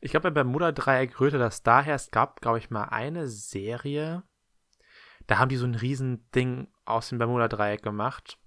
[0.00, 4.22] Ich glaube, bei Bermuda-Dreieck rührte das daher, es gab, glaube ich, mal eine Serie,
[5.26, 8.38] da haben die so ein Riesending aus dem Bermuda-Dreieck gemacht.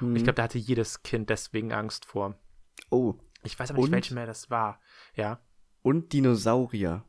[0.00, 0.08] Mhm.
[0.08, 0.24] Und ich mhm.
[0.24, 2.34] glaube, da hatte jedes Kind deswegen Angst vor.
[2.90, 3.14] Oh.
[3.42, 4.80] Ich weiß aber nicht, und, welche mehr das war.
[5.14, 5.40] Ja.
[5.82, 7.04] Und Dinosaurier.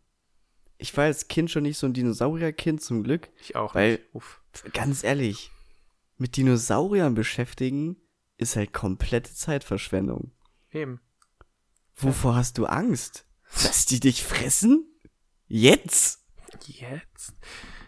[0.77, 3.29] Ich war als Kind schon nicht so ein Dinosaurierkind, zum Glück.
[3.39, 3.75] Ich auch.
[3.75, 3.99] Weil,
[4.73, 5.51] ganz ehrlich,
[6.17, 7.97] mit Dinosauriern beschäftigen
[8.37, 10.31] ist halt komplette Zeitverschwendung.
[10.71, 10.99] Eben.
[11.95, 12.37] Wovor ja.
[12.37, 13.25] hast du Angst?
[13.61, 14.85] Dass die dich fressen?
[15.47, 16.25] Jetzt?
[16.65, 17.35] Jetzt?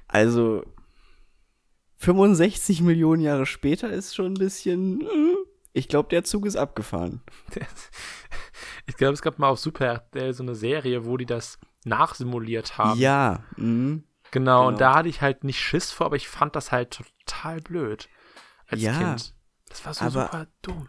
[0.07, 0.63] Also,
[1.97, 5.01] 65 Millionen Jahre später ist schon ein bisschen.
[5.75, 7.21] Ich glaube, der Zug ist abgefahren.
[8.87, 12.77] Ich glaube, es gab mal auf Super RTL so eine Serie, wo die das nachsimuliert
[12.77, 12.99] haben.
[12.99, 13.43] Ja.
[13.57, 14.03] Mhm.
[14.29, 16.91] Genau, genau, und da hatte ich halt nicht Schiss vor, aber ich fand das halt
[16.91, 18.07] total blöd
[18.67, 19.35] als ja, Kind.
[19.69, 20.87] Das war so super dumm.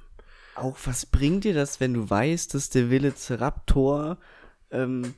[0.54, 4.18] Auch was bringt dir das, wenn du weißt, dass der Velociraptor
[4.70, 5.14] ähm,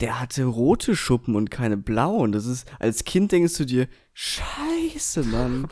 [0.00, 2.32] der hatte rote Schuppen und keine blauen.
[2.32, 5.68] Das ist, als Kind denkst du dir, scheiße, Mann.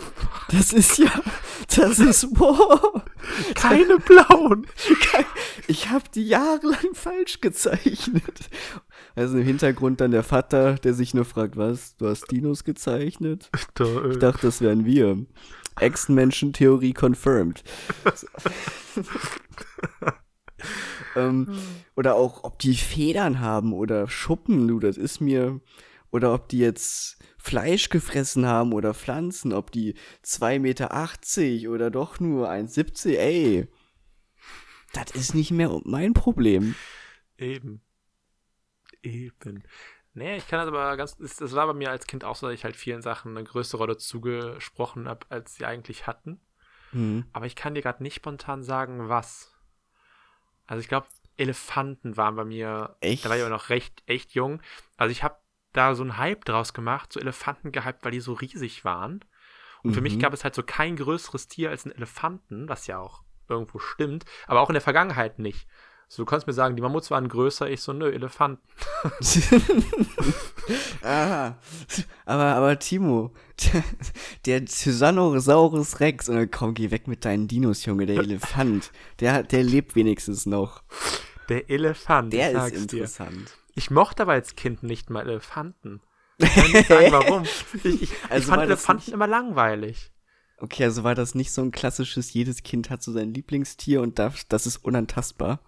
[0.50, 1.11] Das ist ja,
[1.74, 3.04] das ist, boah.
[3.54, 4.66] Keine blauen.
[5.66, 8.50] Ich habe die jahrelang falsch gezeichnet.
[9.14, 13.50] Also im Hintergrund dann der Vater, der sich nur fragt, was, du hast Dinos gezeichnet?
[13.78, 14.11] Äh.
[14.12, 15.24] Ich dachte, das wären wir.
[15.80, 17.64] Ex-Menschen-Theorie confirmed.
[21.16, 21.59] ähm, hm.
[21.96, 25.61] Oder auch, ob die Federn haben oder Schuppen, du, das ist mir.
[26.11, 29.94] Oder ob die jetzt Fleisch gefressen haben oder Pflanzen, ob die
[30.25, 33.68] 2,80 Meter oder doch nur 1,70, ey.
[34.92, 36.75] Das ist nicht mehr mein Problem.
[37.38, 37.81] Eben.
[39.03, 39.64] Eben.
[40.14, 41.16] Nee, ich kann das aber ganz.
[41.16, 43.79] Das war bei mir als Kind auch so, dass ich halt vielen Sachen eine größere
[43.79, 46.40] Rolle zugesprochen habe, als sie eigentlich hatten.
[46.92, 47.25] Mhm.
[47.33, 49.51] Aber ich kann dir gerade nicht spontan sagen, was.
[50.72, 51.06] Also ich glaube,
[51.37, 52.96] Elefanten waren bei mir.
[53.00, 53.26] Echt?
[53.26, 54.62] Da war ich auch noch recht, echt jung.
[54.96, 55.37] Also ich habe
[55.74, 59.22] da so einen Hype draus gemacht, so Elefanten gehypt, weil die so riesig waren.
[59.82, 59.94] Und mhm.
[59.94, 60.20] für mich mhm.
[60.20, 64.24] gab es halt so kein größeres Tier als einen Elefanten, was ja auch irgendwo stimmt,
[64.46, 65.68] aber auch in der Vergangenheit nicht.
[66.12, 68.61] So, du kannst mir sagen, die Mammuts waren größer, ich so, nö, Elefanten.
[71.03, 71.57] Aha.
[72.27, 73.33] Aber, aber Timo,
[73.64, 73.83] der,
[74.44, 79.42] der Tyrannosaurus Rex, und dann komm, geh weg mit deinen Dinos, Junge, der Elefant, der,
[79.42, 80.83] der lebt wenigstens noch.
[81.48, 83.48] Der Elefant, der ist interessant.
[83.48, 83.72] Dir.
[83.77, 86.03] Ich mochte aber als Kind nicht mal Elefanten.
[86.37, 87.44] Ich kann nicht sagen, warum.
[87.44, 90.12] Ich, ich, also ich fand Elefanten immer langweilig.
[90.59, 94.18] Okay, also war das nicht so ein klassisches, jedes Kind hat so sein Lieblingstier und
[94.18, 95.61] das, das ist unantastbar?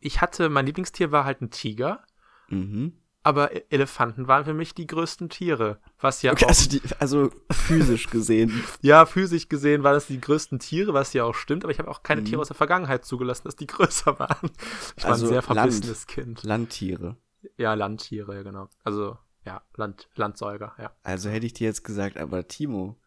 [0.00, 2.04] Ich hatte, mein Lieblingstier war halt ein Tiger.
[2.48, 2.94] Mhm.
[3.22, 5.80] Aber e-, Elefanten waren für mich die größten Tiere.
[5.98, 8.64] Was ja okay, also, die, also, physisch gesehen.
[8.82, 11.90] ja, physisch gesehen waren das die größten Tiere, was ja auch stimmt, aber ich habe
[11.90, 12.26] auch keine mhm.
[12.26, 14.50] Tiere aus der Vergangenheit zugelassen, dass die größer waren.
[14.96, 16.42] Ich war also ein sehr verbissenes Land, Kind.
[16.44, 17.16] Landtiere.
[17.56, 18.68] Ja, Landtiere, genau.
[18.84, 20.92] Also, ja, Land, Landsäuger, ja.
[21.02, 22.98] Also hätte ich dir jetzt gesagt, aber Timo,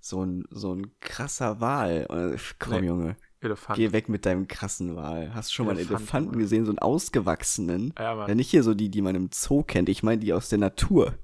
[0.00, 2.06] so ein, so ein krasser Wal.
[2.10, 2.86] Äh, komm, nee.
[2.86, 3.16] Junge.
[3.44, 3.76] Elefant.
[3.76, 5.34] Geh weg mit deinem krassen Wal.
[5.34, 7.94] Hast du schon Elefant, mal einen Elefanten gesehen, so einen ausgewachsenen?
[7.98, 8.28] Ja, Mann.
[8.28, 9.88] ja, nicht hier so die, die man im Zoo kennt.
[9.88, 11.14] Ich meine die aus der Natur.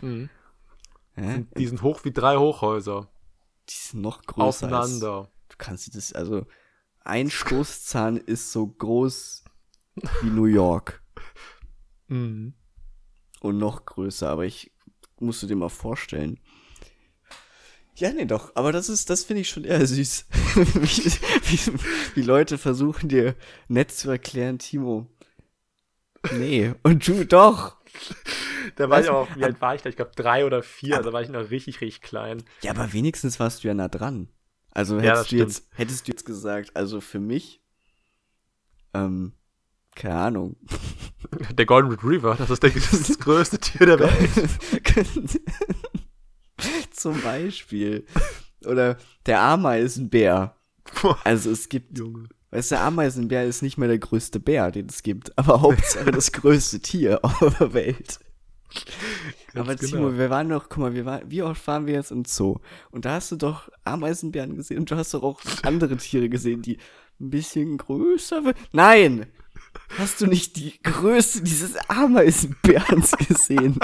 [0.00, 0.30] Mhm.
[1.16, 1.38] Ja?
[1.56, 3.08] Die sind hoch wie drei Hochhäuser.
[3.68, 4.66] Die sind noch größer.
[4.66, 5.18] Aufeinander.
[5.18, 6.46] Als, du kannst das, also
[7.00, 9.44] ein Stoßzahn ist so groß
[10.22, 11.02] wie New York.
[12.08, 12.52] Mhm.
[13.40, 14.70] Und noch größer, aber ich
[15.18, 16.38] musst du dir mal vorstellen.
[17.96, 18.52] Ja, nee, doch.
[18.54, 20.26] Aber das ist, das finde ich schon eher süß.
[20.54, 21.12] wie,
[21.50, 21.78] wie,
[22.14, 23.34] wie, Leute versuchen dir
[23.68, 25.06] nett zu erklären, Timo.
[26.32, 27.76] Nee, und du doch.
[28.76, 29.90] Da war weißt, ich auch, wie alt war ich da?
[29.90, 32.42] Ich glaube drei oder vier, also war ich noch richtig, richtig klein.
[32.62, 34.28] Ja, aber wenigstens warst du ja nah dran.
[34.70, 37.60] Also Ja, hättest das du jetzt, hättest du jetzt gesagt, also für mich,
[38.94, 39.32] ähm,
[39.94, 40.56] keine Ahnung.
[41.52, 45.40] Der Golden Retriever, das ist, der, das, ist das größte Tier der Welt.
[47.02, 48.06] Zum Beispiel.
[48.64, 50.54] Oder der Ameisenbär.
[51.24, 52.28] Also es gibt, Junge.
[52.50, 56.12] weißt du, der Ameisenbär ist nicht mehr der größte Bär, den es gibt, aber Hauptsache
[56.12, 58.20] das größte Tier auf der Welt.
[59.54, 59.90] aber genau.
[59.90, 62.58] Timo, wir waren doch, guck mal, wir waren, wie oft waren wir jetzt im Zoo?
[62.90, 66.62] Und da hast du doch Ameisenbären gesehen und du hast doch auch andere Tiere gesehen,
[66.62, 66.78] die
[67.20, 68.54] ein bisschen größer waren.
[68.72, 69.26] Nein!
[69.98, 73.78] Hast du nicht die Größe dieses Ameisenbärens gesehen?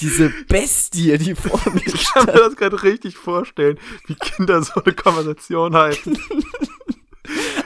[0.00, 4.82] Diese Bestie, die vor mir Ich kann mir das gerade richtig vorstellen, wie Kinder so
[4.82, 6.18] eine Konversation halten.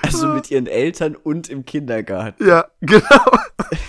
[0.03, 2.47] Also mit ihren Eltern und im Kindergarten.
[2.47, 3.25] Ja, genau.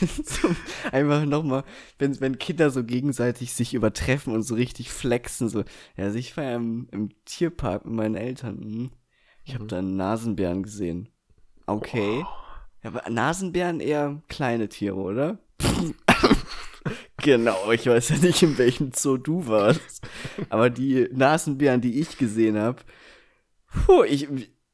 [0.25, 0.49] so,
[0.91, 1.63] einfach nochmal,
[1.99, 5.59] wenn, wenn Kinder so gegenseitig sich übertreffen und so richtig flexen, so.
[5.95, 8.57] Ja, also ich war ja im, im Tierpark mit meinen Eltern.
[8.57, 8.91] Hm.
[9.43, 11.09] Ich habe da einen Nasenbären gesehen.
[11.67, 12.25] Okay.
[12.83, 15.37] Ja, aber Nasenbären eher kleine Tiere, oder?
[17.17, 20.07] Genau, ich weiß ja nicht, in welchem Zoo du warst.
[20.49, 22.81] Aber die Nasenbären, die ich gesehen habe,
[23.85, 24.27] puh, ich,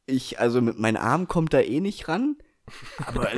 [0.06, 2.38] ich, also mit meinem Arm kommt da eh nicht ran.
[3.06, 3.30] Aber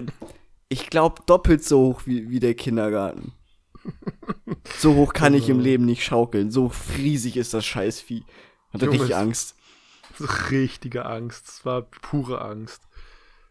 [0.69, 3.33] ich glaube doppelt so hoch wie, wie der Kindergarten.
[4.77, 6.49] So hoch kann ich im Leben nicht schaukeln.
[6.51, 8.23] So riesig ist das Scheißvieh.
[8.73, 9.55] Hatte Junge, richtig es- Angst.
[10.51, 11.47] Richtige Angst.
[11.47, 12.81] Das war pure Angst.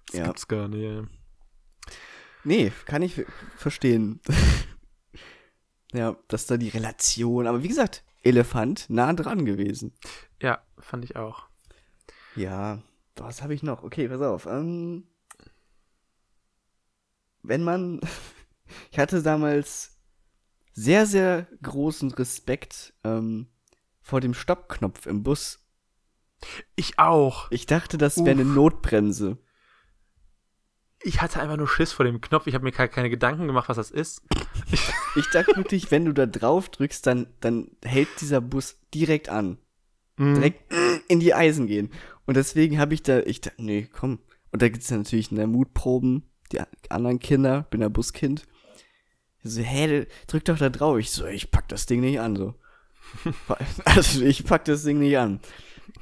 [0.07, 0.27] Das Ja.
[0.27, 1.05] gibt's gar nicht.
[2.43, 3.25] Nee, kann ich
[3.57, 4.21] verstehen.
[5.95, 9.93] Ja, dass da die Relation, aber wie gesagt, Elefant nah dran gewesen.
[10.43, 11.47] Ja, fand ich auch.
[12.37, 12.83] Ja,
[13.17, 13.83] was habe ich noch?
[13.83, 14.47] Okay, pass auf.
[14.47, 15.05] Ähm,
[17.43, 18.01] wenn man,
[18.91, 19.97] ich hatte damals
[20.73, 23.47] sehr, sehr großen Respekt ähm,
[24.01, 25.61] vor dem Stoppknopf im Bus.
[26.75, 27.51] Ich auch.
[27.51, 28.45] Ich dachte, das wäre eine.
[28.45, 29.39] Notbremse.
[31.05, 32.47] Ich hatte einfach nur Schiss vor dem Knopf.
[32.47, 34.23] Ich habe mir keine, keine Gedanken gemacht, was das ist.
[35.17, 39.59] Ich dachte wirklich, wenn du da drauf drückst, dann, dann hält dieser Bus direkt an.
[40.17, 40.35] Mhm.
[40.35, 40.73] direkt
[41.09, 41.91] in die Eisen gehen.
[42.27, 44.21] Und deswegen habe ich da, ich dachte, nee, komm.
[44.53, 48.47] Und da gibt's natürlich in der Mutproben die anderen Kinder, bin ja Buskind.
[49.43, 50.99] Ich so, hä, drück doch da drauf.
[50.99, 52.55] Ich so, ich pack das Ding nicht an, so.
[53.85, 55.41] Also, ich pack das Ding nicht an.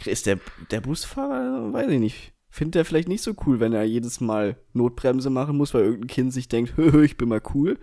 [0.05, 0.39] Ist der,
[0.71, 2.33] der Busfahrer, weiß ich nicht.
[2.55, 6.09] Findet er vielleicht nicht so cool, wenn er jedes Mal Notbremse machen muss, weil irgendein
[6.09, 7.79] Kind sich denkt, hö, ich bin mal cool.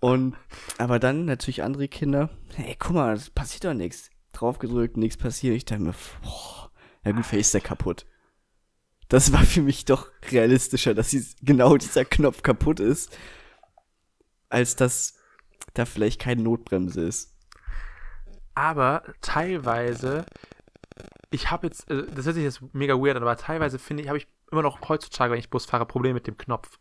[0.00, 0.34] Und,
[0.78, 4.10] aber dann natürlich andere Kinder, hey, guck mal, das passiert doch nichts.
[4.32, 5.54] Draufgedrückt, nichts passiert.
[5.54, 6.72] Ich dachte mir, boah,
[7.04, 8.04] na gut, vielleicht ist der kaputt.
[9.08, 13.16] Das war für mich doch realistischer, dass genau dieser Knopf kaputt ist,
[14.48, 15.14] als dass
[15.74, 17.36] da vielleicht keine Notbremse ist.
[18.56, 20.26] Aber teilweise,
[21.34, 24.08] ich habe jetzt, äh, das hört sich jetzt mega weird an, aber teilweise finde ich,
[24.08, 26.78] habe ich immer noch heutzutage, wenn ich Bus fahre, Probleme mit dem Knopf.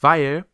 [0.00, 0.46] Weil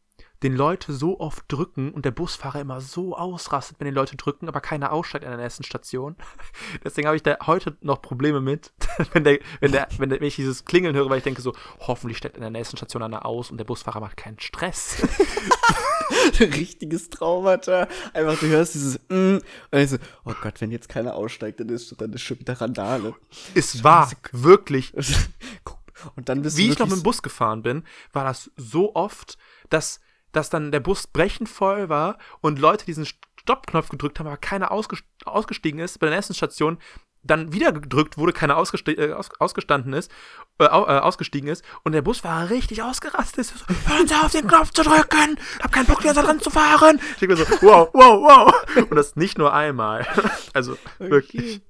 [0.42, 4.49] den Leute so oft drücken und der Busfahrer immer so ausrastet, wenn die Leute drücken,
[4.49, 6.16] aber keiner aussteigt an der nächsten Station.
[6.85, 8.72] Deswegen habe ich da heute noch Probleme mit,
[9.12, 11.55] wenn der, wenn der, wenn der, wenn ich dieses Klingeln höre, weil ich denke so,
[11.81, 15.03] hoffentlich steigt an der nächsten Station einer aus und der Busfahrer macht keinen Stress.
[16.40, 17.88] Richtiges Traumata.
[18.12, 19.38] Einfach, du hörst dieses mm,
[19.71, 22.61] und ich so, oh Gott, wenn jetzt keiner aussteigt, dann ist, dann ist schon wieder
[22.61, 23.14] Randale.
[23.55, 24.92] Es war wirklich
[26.14, 29.38] Und dann bist wie ich noch mit dem Bus gefahren bin, war das so oft,
[29.71, 30.01] dass,
[30.33, 34.73] dass dann der Bus brechend voll war und Leute diesen Stoppknopf gedrückt haben, aber keiner
[34.73, 35.99] ausges ausgestiegen ist.
[35.99, 36.79] Bei der nächsten Station
[37.27, 40.11] dann wieder gedrückt wurde, keiner ausgeste äh, aus ausgestanden ist,
[40.59, 43.55] äh, äh, ausgestiegen ist und der Busfahrer richtig ausgerastet ist.
[43.89, 45.39] Hören Sie auf, den Knopf zu drücken!
[45.62, 47.01] Hab keinen Bock, mehr da dran zu fahren!
[47.12, 48.21] Ich denke mir so, wow, wow,
[48.75, 48.87] wow!
[48.91, 50.07] Und das nicht nur einmal.
[50.53, 51.61] Also, wirklich.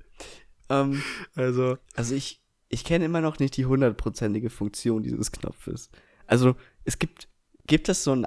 [0.69, 1.03] ähm,
[1.35, 5.91] Also, Also ich, ich kenne immer noch nicht die hundertprozentige Funktion dieses Knopfes.
[6.27, 7.29] Also es gibt,
[7.67, 8.25] gibt es so ein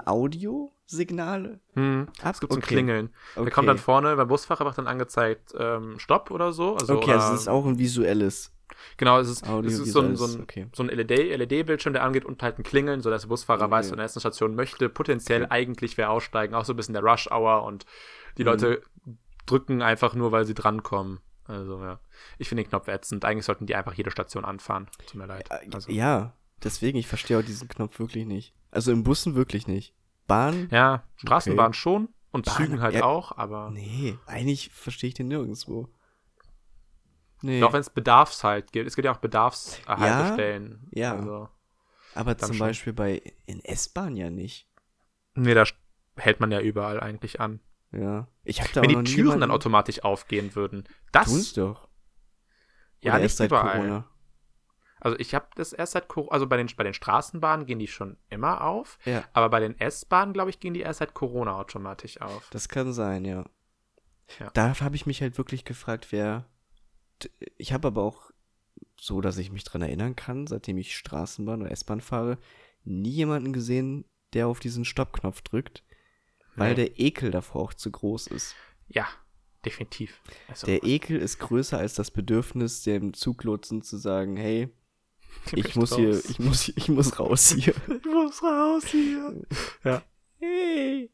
[0.89, 1.59] Audiosignal?
[1.73, 2.33] hm, Ab?
[2.35, 2.73] es gibt so ein Okay.
[2.73, 3.09] Klingeln.
[3.35, 3.51] Der Okay.
[3.51, 6.75] kommt dann vorne, beim Busfahrer wird dann angezeigt, ähm, Stopp oder so.
[6.75, 8.51] Also, Okay, also es ist auch ein visuelles.
[8.97, 10.67] Genau, es ist, es ist so ein, so ein, okay.
[10.73, 13.71] so ein LED LED-Bildschirm, der angeht und halt ein Klingeln, sodass der Busfahrer Okay.
[13.71, 15.51] weiß, an der nächsten Station möchte potenziell Okay.
[15.51, 16.53] eigentlich wer aussteigen.
[16.55, 17.85] Auch so ein bisschen der Rush-Hour und
[18.37, 18.47] die Mhm.
[18.49, 18.81] Leute
[19.45, 21.19] drücken einfach nur, weil sie drankommen.
[21.45, 21.99] Also, ja.
[22.37, 23.25] Ich finde den Knopf ätzend.
[23.25, 24.87] Eigentlich sollten die einfach jede Station anfahren.
[25.07, 25.49] Tut mir leid.
[25.73, 28.53] Also, Äh, Ja, deswegen, ich verstehe auch diesen Knopf wirklich nicht.
[28.71, 29.93] Also im Bussen wirklich nicht.
[30.29, 30.69] Bahn?
[30.71, 33.03] ja, Straßenbahn schon und Bahn, Zügen halt ja.
[33.03, 35.89] auch, aber Nee, eigentlich verstehe ich den nirgendwo.
[37.41, 37.63] Nee.
[37.63, 38.87] auch wenn es Bedarfs halt gibt.
[38.87, 40.87] Es gibt ja auch Bedarfshaltestellen.
[40.91, 41.15] Ja.
[41.15, 41.49] Also,
[42.15, 42.67] aber dann zum schon.
[42.67, 44.67] Beispiel bei in S-Bahn ja nicht.
[45.35, 45.63] nee, da
[46.17, 47.61] hält man ja überall eigentlich an.
[47.91, 48.27] Ja.
[48.43, 51.87] Ich habe da Wenn auch die Türen dann jemanden- automatisch aufgehen würden, das Tun's doch.
[53.01, 53.77] Ja, Oder nicht erst seit überall.
[53.77, 54.07] Corona?
[55.01, 57.87] Also ich habe das erst seit Corona, also bei den, bei den Straßenbahnen gehen die
[57.87, 59.23] schon immer auf, Ja.
[59.33, 62.47] aber bei den S-Bahnen, glaube ich, gehen die erst seit Corona automatisch auf.
[62.51, 63.45] Das kann sein, ja.
[64.39, 64.49] Ja.
[64.53, 66.45] Da habe ich mich halt wirklich gefragt, wer.
[67.57, 68.29] Ich habe aber auch
[68.99, 72.37] so, dass ich mich dran erinnern kann, seitdem ich Straßenbahn oder S-Bahn fahre,
[72.83, 75.83] nie jemanden gesehen, der auf diesen Stoppknopf drückt,
[76.55, 76.75] weil Nee.
[76.87, 78.55] der Ekel davor auch zu groß ist.
[78.87, 79.07] Ja,
[79.65, 80.21] definitiv.
[80.47, 84.69] Also, Der Ekel ist größer als das Bedürfnis, dem Zuglotsen zu sagen, hey,
[85.53, 86.29] ich möchte muss hier, raus.
[86.29, 87.73] ich muss, ich muss raus hier.
[87.87, 89.45] ich muss raus hier.
[89.83, 90.01] Ja.
[90.39, 91.11] Hey.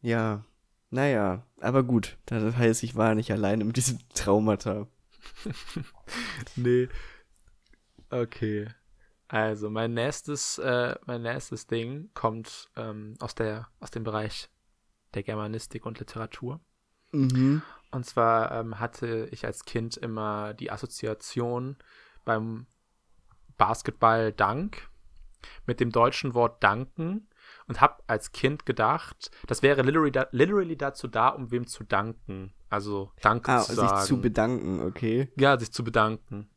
[0.00, 0.44] Ja,
[0.90, 2.16] naja, aber gut.
[2.26, 4.86] Das heißt, ich war nicht alleine mit diesem Traumata.
[6.56, 6.88] Nee.
[8.10, 8.68] Okay.
[9.28, 14.48] Also, mein nächstes, äh, mein nächstes Ding kommt ähm, aus, der, aus dem Bereich
[15.12, 16.60] der Germanistik und Literatur.
[17.12, 17.62] Mhm.
[17.90, 21.76] Und zwar ähm, hatte ich als Kind immer die Assoziation
[22.24, 22.66] beim
[23.56, 24.88] Basketball Dank
[25.66, 27.28] mit dem deutschen Wort danken
[27.66, 31.84] und habe als Kind gedacht, das wäre literally, da, literally dazu da, um wem zu
[31.84, 32.54] danken.
[32.68, 34.06] Also Danke Ah, zu sich sagen.
[34.06, 35.32] zu bedanken, okay.
[35.36, 36.50] ja, sich zu bedanken.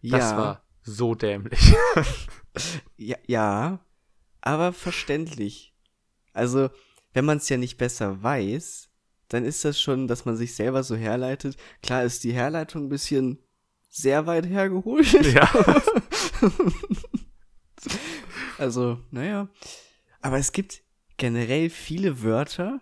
[0.00, 1.74] Ja, Das war so dämlich.
[2.96, 3.78] ja, ja,
[4.40, 5.74] aber verständlich.
[6.32, 6.68] Also,
[7.12, 8.90] wenn man es ja nicht besser weiß,
[9.28, 11.56] dann ist das schon, dass man sich selber so herleitet.
[11.82, 13.38] Klar ist die Herleitung ein bisschen
[13.88, 15.12] sehr weit hergeholt.
[15.34, 15.48] ja.
[18.56, 19.48] Also, naja.
[20.20, 20.82] Aber es gibt
[21.16, 22.80] generell viele Wörter,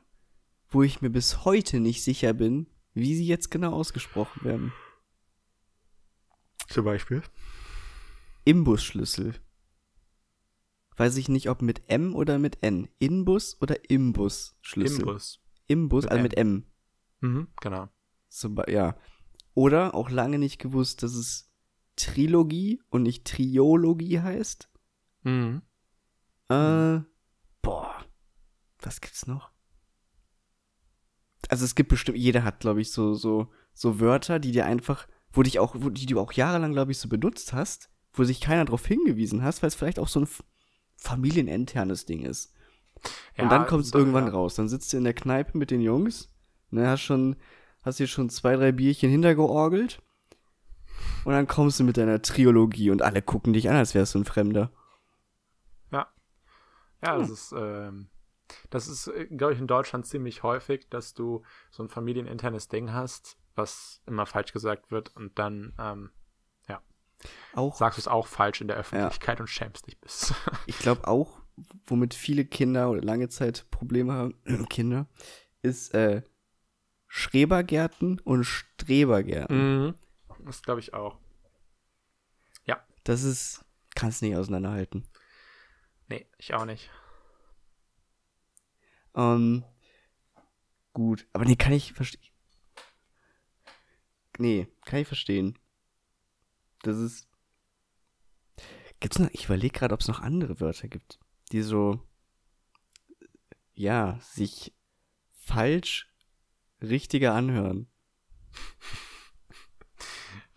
[0.68, 4.72] wo ich mir bis heute nicht sicher bin, wie sie jetzt genau ausgesprochen werden.
[6.68, 7.22] Zum Beispiel.
[8.44, 9.34] Imbusschlüssel.
[10.96, 12.88] Weiß ich nicht, ob mit M oder mit N.
[12.98, 15.00] Inbus oder Imbusschlüssel.
[15.00, 15.41] Imbus.
[15.72, 16.22] Imbus, Mit also M.
[16.22, 16.66] mit M.
[17.20, 17.88] Mhm, genau.
[18.50, 18.96] Be ja.
[19.54, 21.52] Oder auch lange nicht gewusst, dass es
[21.96, 24.70] Trilogie und nicht Triologie heißt.
[25.22, 25.62] Mhm.
[26.48, 27.00] Äh,
[27.60, 28.04] boah.
[28.80, 29.50] Was gibt's noch?
[31.48, 35.06] Also es gibt bestimmt, jeder hat, glaube ich, so, so, so Wörter, die dir einfach,
[35.32, 38.40] wo dich auch, wo, die du auch jahrelang, glaube ich, so benutzt hast, wo sich
[38.40, 40.28] keiner darauf hingewiesen hast, weil es vielleicht auch so ein
[40.96, 42.54] familieninternes Ding ist.
[43.36, 44.32] Ja, Und dann kommt es irgendwann ja.
[44.32, 44.54] raus.
[44.54, 46.28] Dann sitzt du in der Kneipe mit den Jungs,
[46.70, 47.36] ne, hast schon,
[47.82, 50.02] hast dir schon zwei, drei Bierchen hintergeorgelt.
[51.24, 54.20] Und dann kommst du mit deiner Triologie und alle gucken dich an, als wärst du
[54.20, 54.70] ein Fremder.
[57.02, 57.34] Ja, das Hm.
[57.34, 58.08] ist, ähm,
[58.70, 63.36] das ist, glaube ich, in Deutschland ziemlich häufig, dass du so ein familieninternes Ding hast,
[63.54, 66.10] was immer falsch gesagt wird und dann ähm,
[67.54, 70.34] Auch sagst du es auch falsch in der Öffentlichkeit und schämst dich bis.
[70.66, 71.41] Ich glaube auch,
[71.86, 74.34] womit viele Kinder oder lange Zeit Probleme haben,
[74.68, 75.06] Kinder,
[75.62, 76.22] ist äh,
[77.08, 79.86] Schrebergärten und Strebergärten.
[79.86, 79.94] mhm.
[80.44, 81.18] Das glaube ich auch.
[83.04, 85.08] Das ist, kannst nicht auseinanderhalten.
[86.08, 86.90] Nee, ich auch nicht.
[89.14, 89.64] Ähm,
[90.92, 92.22] gut, aber nee, kann ich verstehen.
[94.38, 95.58] Nee, kann ich verstehen.
[96.82, 97.28] Das ist.
[99.00, 101.18] Gibt's noch, ich überlege gerade, ob es noch andere Wörter gibt,
[101.52, 102.00] die so,
[103.74, 104.74] ja, sich
[105.32, 106.12] falsch
[106.80, 107.88] richtiger anhören.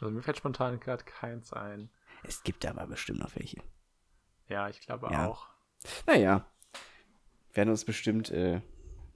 [0.01, 1.89] Also mir fällt spontan gerade keins ein.
[2.23, 3.63] Es gibt aber bestimmt noch welche.
[4.49, 5.25] Ja, ich glaube Ja.
[5.27, 5.47] auch.
[6.05, 6.45] Naja,
[7.53, 8.61] werden uns bestimmt äh,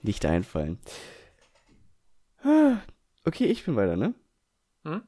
[0.02, 0.80] nicht einfallen.
[3.26, 4.16] Okay, ich bin weiter, ne?
[4.86, 5.04] Hm?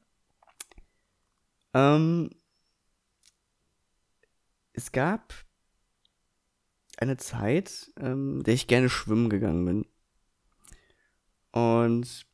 [1.72, 2.30] Ähm,
[4.74, 5.32] es gab
[7.02, 9.86] eine Zeit, ähm, in der ich gerne schwimmen gegangen bin.
[11.52, 12.26] Und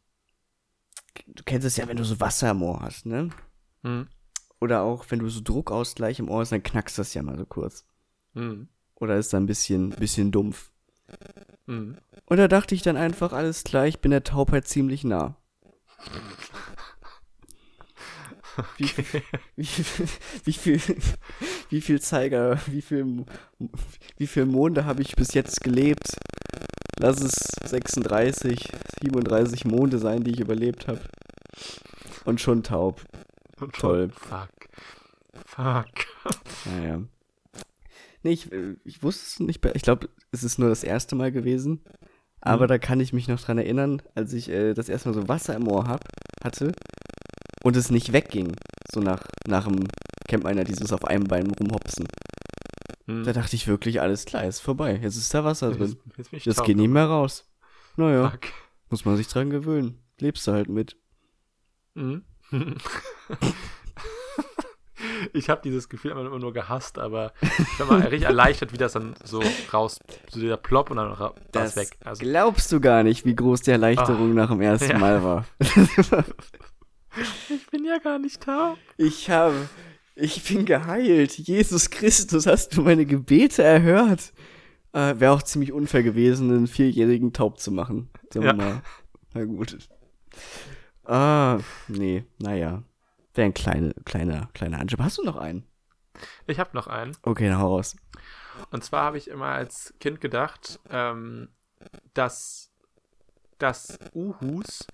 [1.26, 3.30] du kennst es ja, wenn du so Wasser im Ohr hast, ne?
[3.82, 4.08] Mhm.
[4.60, 7.46] Oder auch, wenn du so Druckausgleich im Ohr hast, dann knackst das ja mal so
[7.46, 7.84] kurz.
[8.34, 8.68] Mhm.
[8.96, 10.70] Oder ist dann ein bisschen, bisschen dumpf.
[11.66, 11.96] Mhm.
[12.26, 15.36] Und da dachte ich dann einfach, alles klar, ich bin der Taubheit ziemlich nah.
[18.76, 19.22] Wie, viel-
[19.56, 20.08] wie, viel-
[20.44, 20.80] wie viel,
[21.68, 23.24] wie viel Zeiger, wie viel,
[24.16, 26.16] wie viel Monde habe ich bis jetzt gelebt?
[26.98, 27.34] Lass es
[27.68, 28.68] 36,
[29.02, 31.00] 37 Monde sein, die ich überlebt habe.
[32.24, 33.04] Und schon taub.
[33.60, 34.10] Und Toll.
[34.10, 34.50] Fuck.
[35.44, 35.86] Fuck.
[36.66, 37.02] Naja.
[38.22, 38.50] Nee, ich,
[38.84, 39.64] ich wusste es nicht.
[39.74, 41.80] Ich glaube, es ist nur das erste Mal gewesen.
[42.40, 42.68] Aber Mhm.
[42.68, 45.54] da kann ich mich noch dran erinnern, als ich äh, das erste Mal so Wasser
[45.56, 46.04] im Ohr hab,
[46.42, 46.72] hatte
[47.62, 48.54] und es nicht wegging.
[48.92, 49.86] So nach, nach dem,
[50.28, 52.06] kennt man ja dieses auf einem Bein rumhopsen.
[53.06, 53.24] Mhm.
[53.24, 54.98] Da dachte ich wirklich, alles klar, ist vorbei.
[55.02, 55.96] Jetzt ist da Wasser drin.
[56.06, 56.66] Jetzt- jetzt bin ich Das taub.
[56.66, 57.46] geht nicht mehr raus.
[57.96, 58.40] Naja, Fuck.
[58.90, 59.98] muss man sich dran gewöhnen.
[60.20, 60.96] Lebst du halt mit.
[61.94, 62.22] Mhm.
[65.32, 68.92] ich habe dieses Gefühl immer nur gehasst, aber ich war mal richtig erleichtert, wie das
[68.92, 69.42] dann so
[69.72, 69.98] raus,
[70.30, 71.96] so dieser Plop und dann ra Das weg.
[72.04, 74.98] Also, glaubst du gar nicht, wie groß die Erleichterung nach dem ersten Ja.
[74.98, 75.44] Mal war.
[77.48, 78.76] ich bin ja gar nicht da.
[78.96, 79.68] Ich habe,
[80.14, 81.38] ich bin geheilt.
[81.38, 84.32] Jesus Christus, hast du meine Gebete erhört?
[84.92, 88.10] Äh, Wäre auch ziemlich unfair gewesen, einen Vierjährigen taub zu machen.
[88.32, 88.52] Sagen wir Ja.
[88.54, 88.82] mal.
[89.34, 89.76] Na gut.
[91.04, 91.58] Ah,
[91.88, 92.82] nee, naja.
[93.34, 95.00] Wäre ein kleine, kleiner, kleiner Anschub.
[95.00, 95.64] Hast du noch einen?
[96.46, 97.16] Ich habe noch einen.
[97.22, 97.94] Okay, dann hau raus.
[98.70, 101.48] Und zwar habe ich immer als Kind gedacht, ähm,
[102.14, 102.72] dass,
[103.58, 104.86] dass Uhus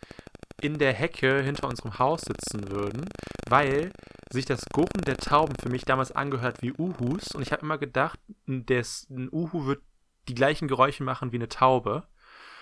[0.65, 3.05] in der Hecke hinter unserem Haus sitzen würden,
[3.49, 3.91] weil
[4.31, 7.29] sich das Gurren der Tauben für mich damals angehört wie Uhus.
[7.35, 9.83] Und ich habe immer gedacht, ein- des, ein Uhu wird
[10.29, 12.05] die gleichen Geräusche machen wie eine Taube.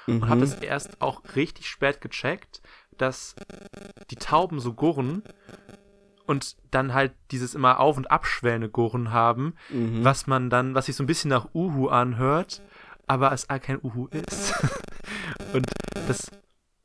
[0.08, 0.42] Und habe Mhm.
[0.42, 2.60] es erst auch richtig spät gecheckt,
[2.98, 3.36] dass
[4.10, 5.22] die Tauben so gurren
[6.26, 10.02] und dann halt dieses immer auf- und abschwellende Gurren haben, Mhm.
[10.04, 12.62] was man dann, was sich so ein bisschen nach Uhu anhört,
[13.06, 14.52] aber es all kein Uhu ist.
[15.52, 15.66] und
[16.08, 16.30] das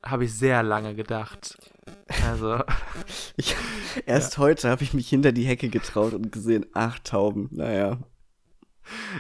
[0.09, 1.57] habe ich sehr lange gedacht.
[2.25, 2.59] Also,
[3.37, 3.55] Ich,
[4.05, 7.99] erst heute habe ich mich hinter die Hecke getraut und gesehen, ach Tauben, naja.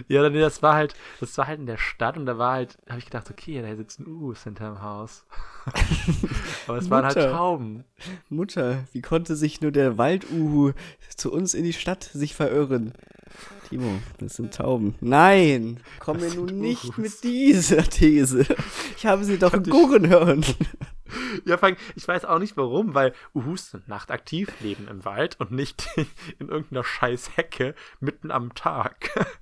[0.07, 2.77] ja, nee, das war halt, das war halt in der Stadt und da war halt,
[2.89, 5.25] habe ich gedacht, okay, da sitzen Uhus hinterm Haus.
[6.67, 7.31] Aber es waren halt Mutter.
[7.31, 7.83] Tauben.
[8.29, 10.71] Mutter, wie konnte sich nur der Walduhu
[11.15, 12.93] zu uns in die Stadt sich verirren?
[13.69, 14.95] Timo, das sind Tauben.
[15.01, 16.97] Nein, komm mir nun nicht Uhus.
[16.97, 18.45] mit dieser These.
[18.95, 20.45] Ich habe sie doch gurren hören.
[21.45, 25.51] Ja, allem, ich weiß auch nicht warum, weil Uhus sind nachtaktiv, leben im Wald und
[25.51, 25.87] nicht
[26.39, 29.09] in irgendeiner scheiß Hecke mitten am Tag.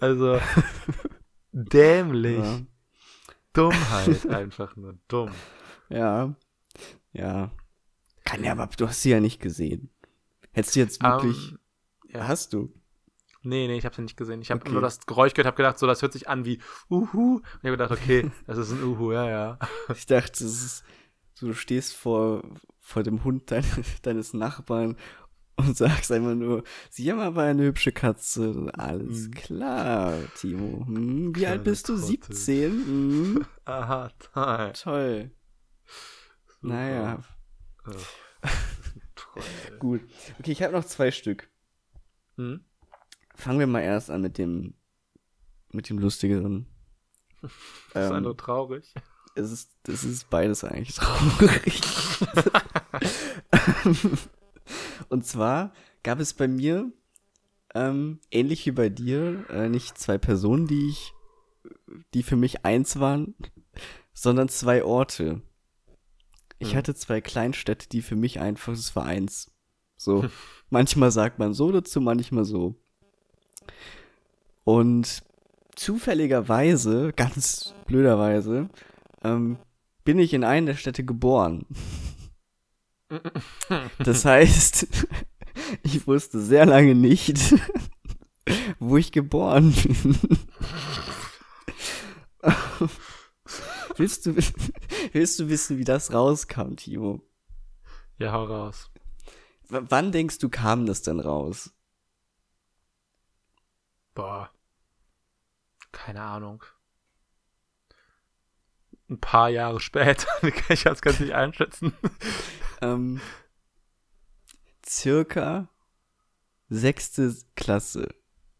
[0.00, 0.40] Also,
[1.52, 2.38] dämlich.
[2.38, 2.60] Ja,
[3.52, 5.30] Dummheit, einfach nur dumm.
[5.88, 6.34] ja.
[7.12, 7.50] ja.
[8.24, 9.90] Kann ja, aber du hast sie ja nicht gesehen.
[10.52, 11.52] Hättest du jetzt wirklich.
[11.52, 11.58] Ähm,
[12.14, 12.28] ja.
[12.28, 12.72] Hast du?
[13.42, 14.40] Nee, nee, ich habe sie nicht gesehen.
[14.40, 14.70] Ich habe Okay.
[14.72, 17.36] nur das Geräusch gehört, habe gedacht, so, das hört sich an wie Uhu.
[17.38, 19.58] Und ich habe gedacht, okay, das ist ein Uhu, ja, ja.
[19.94, 20.84] Ich dachte, es ist,
[21.34, 22.44] so, du stehst vor,
[22.78, 23.64] vor dem Hund dein,
[24.02, 24.96] deines Nachbarn
[25.56, 28.70] und sagst einfach nur, sie haben aber eine hübsche Katze.
[28.74, 29.30] Alles Mhm.
[29.32, 30.84] klar, Timo.
[30.86, 31.94] Hm, wie Kleine alt bist du?
[31.96, 32.06] Trottel.
[32.08, 32.72] 17?
[32.72, 34.72] Hm, Aha, toll.
[34.74, 35.30] toll.
[36.62, 37.22] Naja,
[37.84, 37.90] Oh,
[39.16, 39.78] Trottel.
[39.78, 40.00] gut.
[40.38, 41.48] Okay, ich habe noch zwei Stück.
[42.36, 42.64] Hm?
[43.34, 44.74] Fangen wir mal erst an mit dem,
[45.72, 46.66] mit dem lustigeren.
[47.92, 48.94] Das Ähm, andere traurig.
[49.34, 51.80] es ist, es ist beides eigentlich traurig.
[55.12, 56.90] Und zwar gab es bei mir,
[57.74, 61.12] ähm, ähnlich wie bei dir, äh, nicht zwei Personen, die ich,
[62.14, 63.34] die für mich eins waren,
[64.14, 65.42] sondern zwei Orte.
[66.58, 66.78] Ich Hm.
[66.78, 69.50] hatte zwei Kleinstädte, die für mich einfach, es war eins.
[69.98, 70.24] So.
[70.70, 72.74] manchmal sagt man so dazu, manchmal so.
[74.64, 75.22] Und
[75.74, 78.70] zufälligerweise, ganz blöderweise,
[79.22, 79.58] ähm,
[80.04, 81.66] bin ich in einer der Städte geboren.
[83.98, 84.86] Das heißt,
[85.82, 87.54] ich wusste sehr lange nicht,
[88.78, 90.18] wo ich geboren bin.
[93.96, 94.36] willst, du,
[95.12, 97.22] willst du wissen, wie das rauskam, Timo?
[98.18, 98.90] Ja, hau raus.
[99.68, 101.72] W wann denkst du, kam das denn raus?
[104.14, 104.50] Boah.
[105.92, 106.64] Keine Ahnung.
[109.12, 110.26] Ein paar Jahre später.
[110.70, 111.92] ich kann es nicht einschätzen.
[112.80, 113.20] Ähm,
[114.86, 115.68] circa
[116.70, 118.08] sechste Klasse.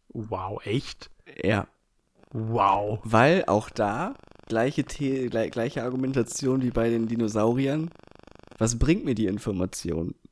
[0.09, 1.11] Wow, echt?
[1.43, 1.69] Ja.
[2.33, 3.01] Wow.
[3.03, 4.15] Weil auch da
[4.47, 7.91] gleiche, The gle gleiche Argumentation wie bei den Dinosauriern.
[8.59, 10.15] Was bringt mir die Information?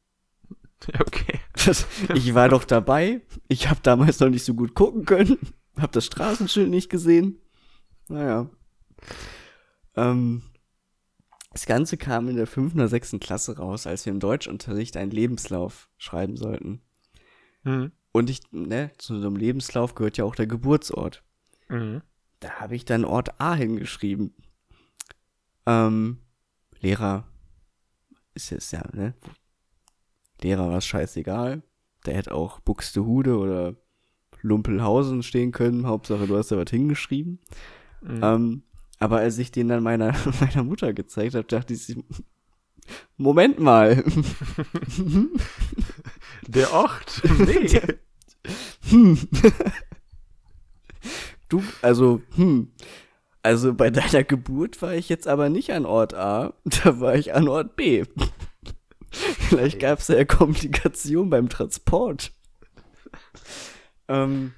[0.99, 1.39] Okay.
[1.67, 3.21] Das, ich war doch dabei.
[3.49, 5.37] Ich habe damals noch nicht so gut gucken können.
[5.79, 7.39] Hab das Straßenschild nicht gesehen.
[8.09, 8.49] Naja.
[9.97, 10.43] Ähm,
[11.53, 15.11] das Ganze kam in der fünften oder sechsten Klasse raus, als wir im Deutschunterricht einen
[15.11, 16.81] Lebenslauf schreiben sollten.
[17.65, 17.93] Mhm.
[18.13, 21.25] Und ich, ne, zu so einem Lebenslauf gehört ja auch der Geburtsort.
[21.69, 22.03] Mhm.
[22.41, 24.35] Da habe ich dann Ort A hingeschrieben.
[25.67, 26.19] Ähm,
[26.81, 27.29] Lehrer
[28.35, 29.15] ist jetzt ja, ne?
[30.41, 31.63] Lehrer war es scheißegal.
[32.07, 33.77] Der hätte auch Buxtehude oder
[34.41, 35.87] Lumpelhausen stehen können.
[35.87, 37.41] Hauptsache, du hast da was hingeschrieben.
[38.01, 38.21] Mhm.
[38.23, 38.63] Ähm,
[39.01, 41.97] aber als ich den dann meiner, meiner Mutter gezeigt habe, dachte ich,
[43.17, 44.05] Moment mal.
[46.47, 47.23] Der Ort?
[47.39, 47.81] Nee.
[48.91, 49.19] Hm.
[51.49, 52.71] Du, also, hm.
[53.43, 57.35] Also bei deiner Geburt war ich jetzt aber nicht an Ort A, da war ich
[57.35, 58.05] an Ort B.
[59.11, 62.31] Vielleicht gab es ja Komplikation beim Transport.
[64.07, 64.53] ähm,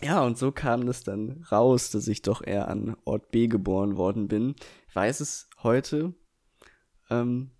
[0.00, 3.96] ja, und so kam es dann raus, dass ich doch eher an Ort B geboren
[3.96, 4.54] worden bin.
[4.88, 6.14] Ich weiß es heute,
[7.10, 7.50] ähm,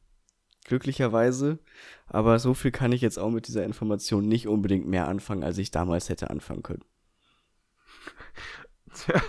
[0.64, 1.59] glücklicherweise.
[2.07, 5.59] Aber so viel kann ich jetzt auch mit dieser Information nicht unbedingt mehr anfangen, als
[5.59, 6.84] ich damals hätte anfangen können.
[8.95, 9.20] Tja,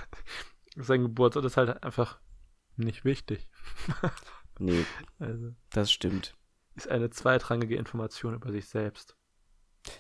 [0.76, 2.20] sein Geburtsort ist halt einfach
[2.78, 3.50] nicht wichtig.
[4.60, 4.86] nee,
[5.20, 6.36] also, das stimmt.
[6.76, 9.18] Ist eine zweitrangige Information über sich selbst.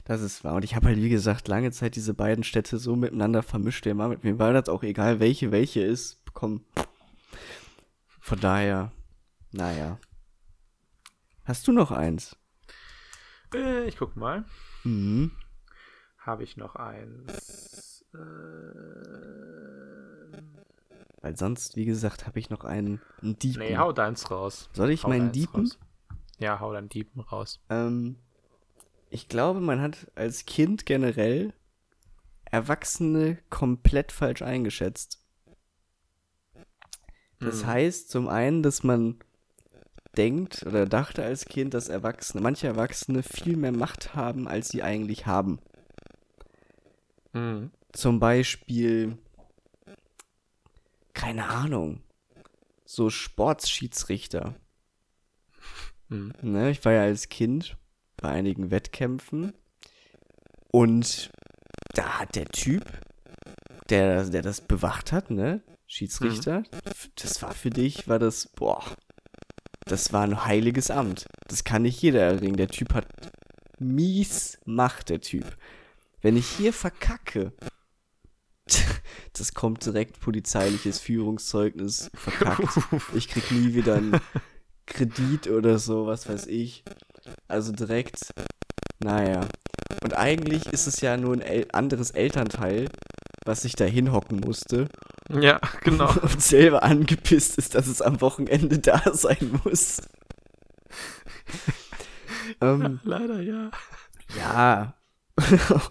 [0.06, 0.56] Das ist wahr.
[0.56, 3.86] Und ich habe halt, wie gesagt, lange Zeit diese beiden Städte so miteinander vermischt.
[3.86, 6.22] Immer mit mir war das auch egal, welche welche ist.
[6.34, 6.66] Komm.
[8.20, 8.92] Von daher,
[9.52, 10.00] naja.
[11.44, 12.36] Hast du noch eins?
[13.54, 14.46] Äh, ich guck mal.
[14.84, 15.32] Mhm.
[16.20, 18.06] Habe ich noch eins?
[18.14, 18.18] Äh,
[21.22, 23.64] Weil sonst, wie gesagt, habe ich noch einen, einen Diepen.
[23.64, 24.70] Nee, hau deins raus.
[24.74, 25.62] Soll ich hau meinen Diepen?
[25.62, 25.80] Raus.
[26.38, 27.60] Ja, hau deinen Diepen raus.
[27.70, 28.18] Ähm,
[29.10, 31.54] ich glaube, man hat als Kind generell
[32.46, 35.24] Erwachsene komplett falsch eingeschätzt.
[37.40, 37.68] Das hm.
[37.68, 39.20] heißt zum einen, dass man
[40.18, 44.84] denkt oder dachte als Kind, dass Erwachsene, manche Erwachsene viel mehr Macht haben, als sie
[44.84, 45.60] eigentlich haben.
[47.34, 47.72] Mhm.
[47.92, 49.18] Zum Beispiel,
[51.14, 52.02] keine Ahnung,
[52.86, 54.56] so Sportschiedsrichter.
[56.08, 56.34] Mhm.
[56.42, 57.78] Ne, ich war ja als Kind
[58.22, 59.54] bei einigen Wettkämpfen
[60.72, 61.32] und
[61.94, 62.84] da hat der Typ,
[63.90, 66.66] der, der das bewacht hat, ne, Schiedsrichter, mhm.
[67.16, 68.84] das war für dich, war das, boah,
[69.86, 71.26] das war ein heiliges Amt.
[71.48, 72.58] Das kann nicht jeder erringen.
[72.58, 73.08] Der Typ hat
[73.80, 75.58] mies Macht, der Typ.
[76.22, 77.54] Wenn ich hier verkacke,
[79.34, 82.80] das kommt direkt polizeiliches Führungszeugnis verkackt.
[83.16, 84.22] Ich krieg nie wieder einen
[84.86, 86.84] Kredit oder so, was weiß ich.
[87.48, 88.34] Also direkt,
[89.00, 89.42] naja.
[90.04, 92.90] Und eigentlich ist es ja nur ein El anderes Elternteil,
[93.46, 94.88] was sich da hinhocken musste.
[95.30, 96.10] Ja, genau.
[96.22, 100.02] Und selber angepisst ist, dass es am Wochenende da sein muss.
[102.62, 103.72] ähm, Leider ja.
[104.38, 104.94] Ja.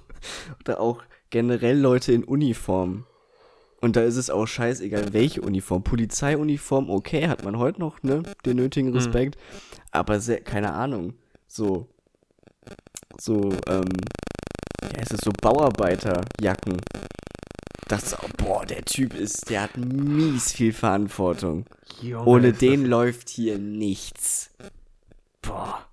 [0.60, 3.06] Oder auch generell Leute in Uniform.
[3.80, 5.84] Und da ist es auch scheißegal, welche Uniform.
[5.84, 8.22] Polizeiuniform, okay, hat man heute noch, ne?
[8.44, 8.96] Den nötigen hm.
[8.96, 9.36] Respekt.
[9.36, 9.80] Mhm.
[9.92, 11.14] Aber sehr, keine Ahnung.
[11.46, 11.88] So.
[13.20, 13.84] So, ähm.
[14.82, 16.78] Ja, es ist so Bauarbeiterjacken
[17.88, 21.64] das, boah, der Typ ist, der hat mies viel Verantwortung.
[22.02, 24.50] Junge, Ohne den läuft hier nichts.
[25.42, 25.86] Boah,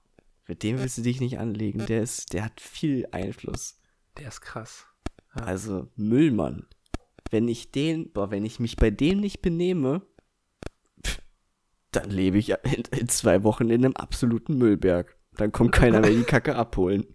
[0.47, 1.85] mit dem willst du dich nicht anlegen.
[1.85, 3.79] Der ist, der hat viel Einfluss.
[4.17, 4.85] Der ist krass.
[5.35, 5.43] Ja.
[5.43, 6.67] Also, Müllmann.
[7.31, 10.01] Wenn ich den, boah, wenn ich mich bei dem nicht benehme,
[11.05, 11.19] pff,
[11.91, 15.17] dann lebe ich in, in zwei Wochen in einem absoluten Müllberg.
[15.37, 17.05] Dann kommt keiner mehr die Kacke abholen.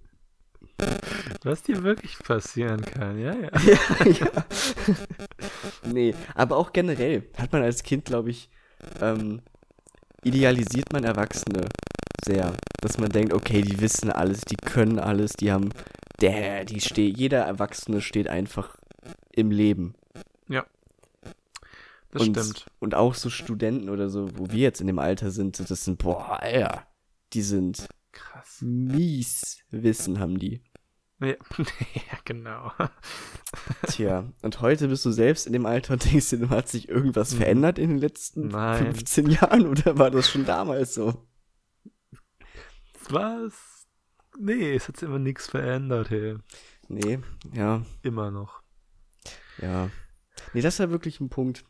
[1.43, 3.51] Was dir wirklich passieren kann, ja, ja.
[3.67, 4.45] ja, ja.
[5.93, 8.49] nee, aber auch generell hat man als Kind, glaube ich,
[9.01, 9.43] ähm,
[10.23, 11.69] idealisiert man Erwachsene
[12.25, 12.55] sehr.
[12.81, 15.71] Dass man denkt, okay, die wissen alles, die können alles, die haben,
[16.21, 18.77] der, die steht, jeder Erwachsene steht einfach
[19.33, 19.95] im Leben.
[22.11, 22.67] Das und, stimmt.
[22.81, 25.99] Und auch so Studenten oder so, wo wir jetzt in dem Alter sind, das sind,
[25.99, 26.87] boah, Alter,
[27.33, 28.59] die sind krass.
[28.61, 30.63] Mies Wissen haben die.
[31.21, 32.73] Ja, ja, genau.
[33.87, 37.33] Tja, und heute bist du selbst in dem Alter und denkst dir, hat sich irgendwas
[37.33, 37.39] hm.
[37.39, 38.95] verändert in den letzten Nein.
[38.95, 41.27] 15 Jahren oder war das schon damals so?
[43.11, 43.87] Was?
[44.39, 46.37] Nee, es hat sich immer nichts verändert, hey.
[46.89, 47.21] Nee,
[47.53, 47.85] ja.
[48.03, 48.63] Immer noch.
[49.61, 49.91] Ja.
[50.55, 51.65] Nee, das ist ja wirklich ein Punkt.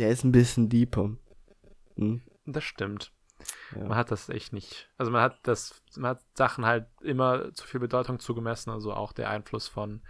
[0.00, 1.10] Der ist ein bisschen deeper.
[1.96, 2.22] Hm?
[2.46, 3.12] Das stimmt.
[3.76, 3.84] Ja.
[3.84, 4.88] Man hat das echt nicht.
[4.96, 9.12] Also man hat das, man hat Sachen halt immer zu viel Bedeutung zugemessen, also auch
[9.12, 10.00] der Einfluss von,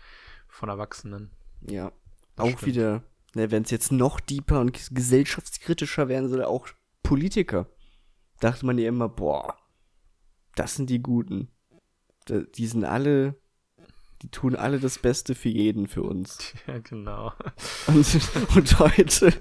[0.46, 1.32] von Erwachsenen.
[1.62, 1.90] Ja.
[2.36, 2.66] Das auch stimmt.
[2.66, 3.02] wieder,
[3.34, 6.68] ne, wenn es jetzt noch deeper und gesellschaftskritischer werden soll, auch
[7.02, 7.66] Politiker.
[8.38, 9.56] Dachte man ja immer, boah,
[10.54, 11.50] das sind die Guten.
[12.28, 13.39] Die sind alle,
[14.22, 16.54] die tun alle das Beste für jeden, für uns.
[16.66, 17.32] Ja, genau.
[17.86, 18.06] Und,
[18.54, 19.32] und heute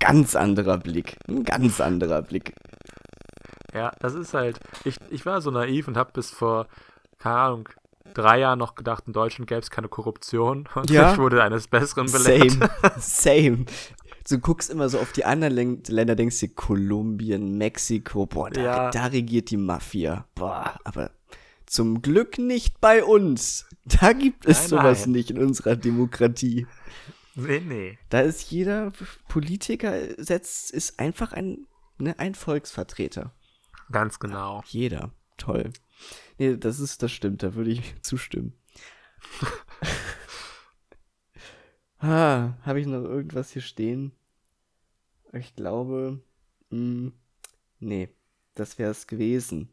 [0.00, 1.16] ganz anderer Blick.
[1.28, 2.54] Ein ganz anderer Blick.
[3.74, 4.58] Ja, das ist halt.
[4.84, 6.66] Ich, ich war so naiv und habe bis vor,
[7.18, 7.68] keine Ahnung,
[8.14, 10.68] drei Jahren noch gedacht, in Deutschland gäbe es keine Korruption.
[10.74, 11.12] Und ja.
[11.12, 12.52] ich wurde eines Besseren belehrt.
[12.52, 12.70] Same.
[12.98, 13.64] Same.
[14.28, 18.90] Du guckst immer so auf die anderen Länder, denkst dir, Kolumbien, Mexiko, boah, da, ja.
[18.90, 20.24] da regiert die Mafia.
[20.34, 21.12] Boah, aber
[21.66, 23.66] zum Glück nicht bei uns.
[23.84, 25.12] Da gibt es nein, sowas nein.
[25.12, 26.66] nicht in unserer Demokratie.
[27.34, 27.98] Nee, nee.
[28.08, 28.92] Da ist jeder
[29.28, 31.66] Politiker setzt, ist einfach ein,
[31.98, 33.32] ne, ein Volksvertreter.
[33.92, 34.62] Ganz genau.
[34.66, 35.12] Jeder.
[35.36, 35.72] Toll.
[36.38, 38.54] Nee, das ist, das stimmt, da würde ich zustimmen.
[41.98, 44.12] ah, habe ich noch irgendwas hier stehen?
[45.32, 46.22] Ich glaube,
[46.70, 47.12] mh, hm,
[47.80, 48.08] nee,
[48.54, 49.68] das wäre es gewesen.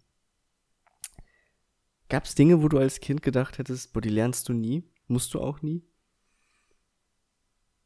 [2.10, 4.84] Gab es Dinge, wo du als Kind gedacht hättest, boah, die lernst du nie?
[5.08, 5.84] Musst du auch nie?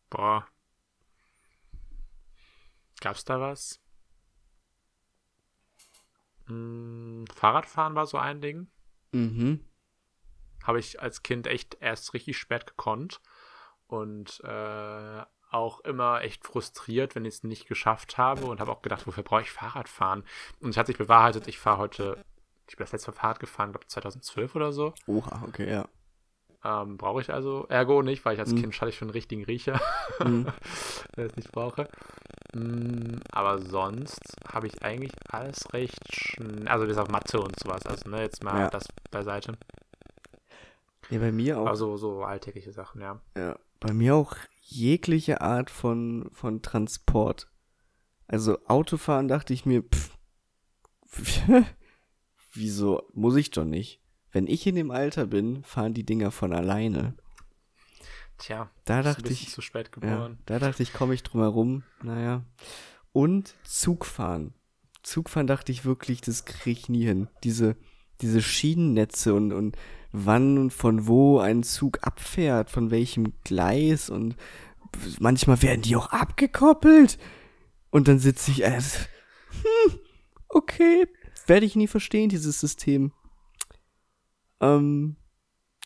[0.09, 0.47] Boah.
[2.99, 3.79] Gab's da was?
[6.47, 8.67] Hm, Fahrradfahren war so ein Ding.
[9.11, 9.63] Mhm.
[10.63, 13.21] Habe ich als Kind echt erst richtig spät gekonnt.
[13.87, 18.81] Und äh, auch immer echt frustriert, wenn ich es nicht geschafft habe und habe auch
[18.81, 20.25] gedacht, wofür brauche ich Fahrradfahren?
[20.59, 22.25] Und es hat sich bewahrheitet, ich fahre heute,
[22.67, 24.93] ich bin das letzte Mal Fahrrad gefahren, glaube 2012 oder so.
[25.07, 25.87] Oha, okay, ja.
[26.63, 28.61] Ähm, brauche ich also Ergo nicht, weil ich als mhm.
[28.61, 29.79] Kind hatte ich schon einen richtigen Riecher,
[30.19, 30.47] mhm.
[31.15, 31.87] wenn ich es nicht brauche.
[32.53, 34.19] Mhm, aber sonst
[34.51, 38.43] habe ich eigentlich alles recht schnell, also bis auf Mathe und sowas, also ne, jetzt
[38.43, 38.69] mal ja.
[38.69, 39.53] das beiseite.
[41.09, 41.67] Ja, bei mir auch.
[41.67, 43.21] Also so alltägliche Sachen, ja.
[43.37, 47.47] Ja, bei mir auch jegliche Art von, von Transport.
[48.27, 50.11] Also Autofahren dachte ich mir, pff,
[52.57, 54.01] wieso muss ich doch nicht?
[54.31, 57.15] Wenn ich in dem Alter bin, fahren die Dinger von alleine.
[58.37, 60.37] Tja, da dachte ich zu spät geboren.
[60.39, 61.83] Ja, da dachte ich, komme ich drum herum.
[62.03, 62.43] Naja.
[63.11, 64.53] Und Zugfahren.
[65.01, 67.29] Zugfahren dachte ich wirklich, das kriege ich nie hin.
[67.43, 67.77] Diese,
[68.21, 69.77] diese Schienennetze und, und
[70.11, 74.35] wann und von wo ein Zug abfährt, von welchem Gleis und
[75.19, 77.17] manchmal werden die auch abgekoppelt.
[77.89, 79.99] Und dann sitze ich, äh, hm,
[80.49, 81.07] okay,
[81.47, 83.11] werde ich nie verstehen, dieses System.
[84.59, 85.17] Ähm,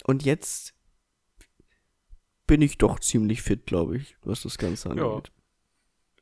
[0.06, 0.74] und jetzt
[2.48, 5.32] bin ich doch ziemlich fit, glaube ich, was das Ganze angeht.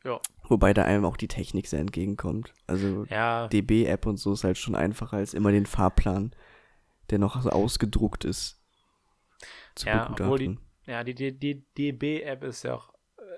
[0.03, 0.11] Ja.
[0.11, 0.21] ja.
[0.43, 2.53] Wobei da einem auch die Technik sehr entgegenkommt.
[2.67, 3.47] Also ja.
[3.47, 6.35] DB-App und so ist halt schon einfacher als immer den Fahrplan
[7.09, 8.61] der noch so ausgedruckt ist.
[9.75, 12.93] Zu ja, obwohl die, ja, die, die, die DB-App ist ja auch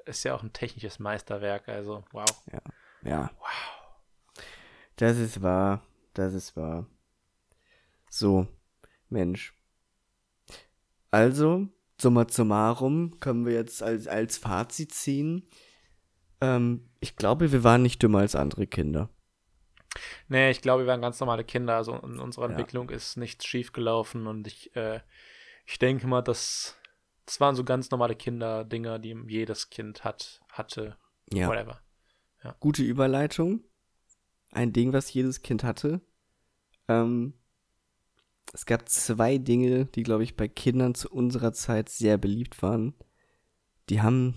[0.06, 2.43] ist ja auch ein technisches Meisterwerk, also wow.
[2.52, 2.62] Ja.
[3.04, 3.32] Ja.
[3.38, 4.43] Wow.
[4.95, 5.84] Das ist wahr.
[6.14, 6.88] Das ist wahr.
[8.09, 8.47] So,
[9.09, 9.53] Mensch.
[11.12, 11.68] Also,
[11.99, 15.47] summa summarum können wir jetzt als, als Fazit ziehen.
[16.41, 19.09] Ähm, ich glaube, wir waren nicht dümmer als andere Kinder.
[20.28, 21.76] Nee, ich glaube, wir waren ganz normale Kinder.
[21.76, 22.51] Also in unserer ja.
[22.51, 25.01] Entwicklung ist nichts schiefgelaufen und ich, äh,
[25.66, 26.78] ich denke mal, dass
[27.26, 30.97] das waren so ganz normale Kinder-Dinger, die jedes Kind hat, hatte.
[31.32, 31.47] Ja.
[31.47, 31.82] Whatever.
[32.43, 32.55] Ja.
[32.59, 33.64] Gute Überleitung.
[34.52, 36.02] Ein Ding, was jedes Kind hatte.
[36.88, 37.34] Ähm,
[38.54, 42.93] es gab zwei Dinge, die, glaube ich, bei Kindern zu unserer Zeit sehr beliebt waren.
[43.89, 44.36] Die haben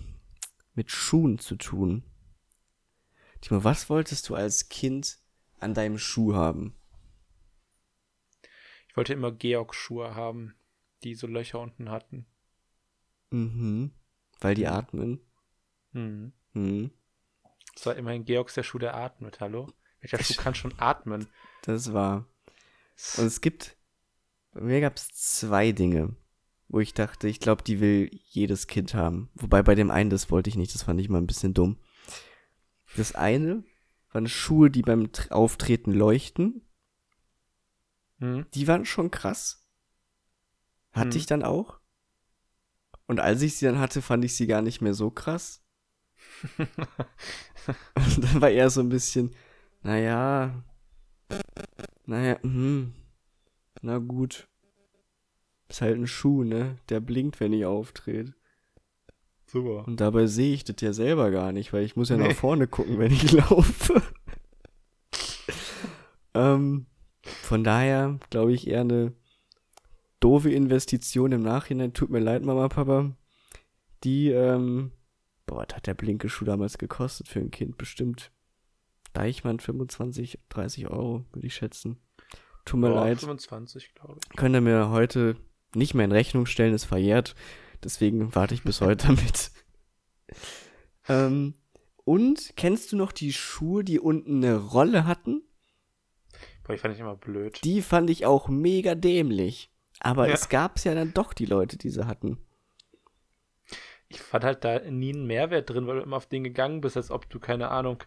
[0.73, 2.03] mit Schuhen zu tun.
[3.41, 5.19] Timo, was wolltest du als Kind
[5.59, 6.75] an deinem Schuh haben?
[8.87, 10.55] Ich wollte immer Georg-Schuhe haben,
[11.03, 12.25] die so Löcher unten hatten.
[13.31, 13.91] Mhm.
[14.39, 15.19] Weil die atmen.
[15.91, 16.31] Mhm.
[16.53, 16.91] Mhm.
[17.73, 19.67] Das war immerhin Georgs der Schuh, der atmet, hallo?
[20.11, 21.27] Welcher Schuh kann schon atmen?
[21.63, 22.27] Das war.
[23.17, 23.75] Und es gibt.
[24.51, 26.15] Bei mir gab es zwei Dinge,
[26.67, 29.29] wo ich dachte, ich glaube, die will jedes Kind haben.
[29.33, 31.77] Wobei bei dem einen, das wollte ich nicht, das fand ich mal ein bisschen dumm.
[32.95, 33.63] Das eine
[34.11, 36.61] waren Schuhe, die beim Auftreten leuchten.
[38.19, 38.45] Mhm.
[38.53, 39.67] Die waren schon krass.
[40.91, 41.17] Hatte mhm.
[41.17, 41.79] ich dann auch.
[43.07, 45.65] Und als ich sie dann hatte, fand ich sie gar nicht mehr so krass.
[46.57, 49.35] Und dann war eher so ein bisschen,
[49.85, 50.63] naja,
[52.07, 52.93] naja, hm,
[53.83, 54.47] na gut.
[55.69, 56.77] Ist halt ein Schuh, ne?
[56.89, 58.33] Der blinkt, wenn ich auftrete.
[59.45, 59.87] Super.
[59.87, 62.29] Und dabei sehe ich das ja selber gar nicht, weil ich muss ja nee.
[62.29, 64.01] nach vorne gucken, wenn ich laufe.
[66.33, 66.87] ähm,
[67.21, 69.13] von daher glaube ich eher eine
[70.19, 71.93] doofe Investition im Nachhinein.
[71.93, 73.15] Tut mir leid, Mama, Papa.
[74.03, 74.93] Die, ähm,
[75.45, 77.77] boah, was hat der blinke Schuh damals gekostet für ein Kind?
[77.77, 78.31] Bestimmt
[79.15, 81.97] Deichmann 25, 30 Euro, würde ich schätzen.
[82.65, 83.19] Tut mir boah, leid.
[83.19, 84.37] 25, glaube ich.
[84.37, 85.37] Könnt ihr mir heute
[85.73, 87.35] nicht mehr in Rechnung stellen, ist verjährt.
[87.83, 89.51] Deswegen warte ich bis heute damit.
[91.07, 91.53] ähm,
[92.03, 95.41] und kennst du noch die Schuhe, die unten eine Rolle hatten?
[96.63, 97.59] Boah, die fand ich immer blöd.
[97.63, 99.71] Die fand ich auch mega dämlich.
[99.99, 100.33] Aber ja.
[100.33, 102.37] es gab ja dann doch die Leute, die sie hatten.
[104.07, 106.97] Ich fand halt da nie einen Mehrwert drin, weil du immer auf den gegangen bist,
[106.97, 108.03] als ob du, keine Ahnung,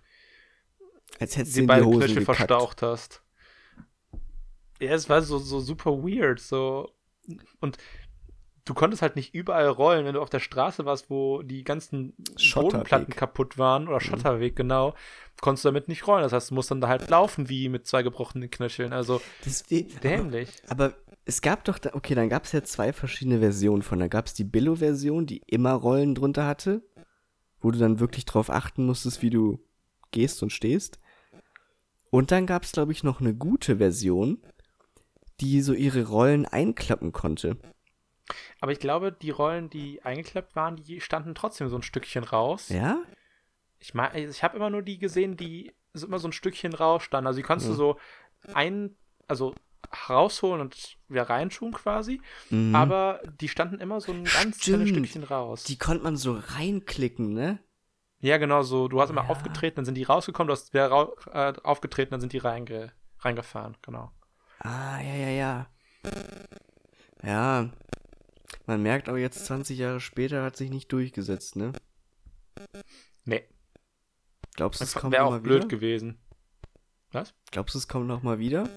[1.18, 3.22] als hättest du die beiden Knöchel verstaucht hast.
[4.80, 6.92] Ja, es war so, so super weird, so.
[7.60, 7.78] Und
[8.64, 12.14] du konntest halt nicht überall rollen, wenn du auf der Straße warst, wo die ganzen.
[12.54, 14.94] Bodenplatten kaputt waren oder Schotterweg, genau,
[15.40, 16.22] konntest du damit nicht rollen.
[16.22, 18.92] Das heißt, du musst dann da halt laufen wie mit zwei gebrochenen Knöcheln.
[18.92, 19.20] Also
[19.70, 20.50] dämlich.
[20.68, 20.94] aber, aber
[21.24, 23.98] es gab doch, da, okay, dann gab es ja zwei verschiedene Versionen von.
[23.98, 26.82] Da gab es die Billo-Version, die immer Rollen drunter hatte,
[27.60, 29.60] wo du dann wirklich drauf achten musstest, wie du
[30.10, 30.98] gehst und stehst.
[32.10, 34.42] Und dann gab es, glaube ich, noch eine gute Version,
[35.40, 37.58] die so ihre Rollen einklappen konnte.
[38.60, 42.68] Aber ich glaube, die Rollen, die eingeklappt waren, die standen trotzdem so ein Stückchen raus.
[42.68, 43.02] Ja?
[43.78, 47.26] Ich meine, ich habe immer nur die gesehen, die so immer so ein Stückchen rausstanden.
[47.26, 47.72] Also die konntest Ja.
[47.74, 47.98] du so
[48.54, 48.96] ein,
[49.26, 49.54] also
[50.08, 52.20] rausholen und wieder reinschuhen quasi.
[52.50, 52.74] Mhm.
[52.74, 54.88] Aber die standen immer so ein ganz kleines.
[54.90, 55.64] Stückchen raus.
[55.64, 57.58] Die konnte man so reinklicken, ne?
[58.20, 58.88] Ja, genau so.
[58.88, 59.28] Du hast immer Ja.
[59.30, 63.76] aufgetreten, dann sind die rausgekommen, du hast wieder äh, aufgetreten, dann sind die reinge reingefahren.
[63.82, 64.10] Genau.
[64.60, 65.66] Ah, ja, ja, ja.
[67.22, 67.70] Ja.
[68.66, 71.72] Man merkt aber jetzt 20 Jahre später hat sich nicht durchgesetzt, ne?
[73.24, 73.44] Nee,
[74.56, 75.68] Glaubst du, es kommt wäre noch auch mal blöd wieder?
[75.68, 76.18] gewesen.
[77.12, 77.32] Was?
[77.52, 78.68] Glaubst du, es kommt noch mal wieder?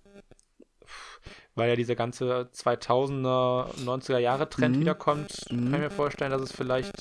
[1.55, 4.81] Weil ja dieser ganze 2000er, 90er Jahre Trend Mhm.
[4.81, 5.65] wiederkommt, Mhm.
[5.65, 6.93] kann ich mir vorstellen, dass es vielleicht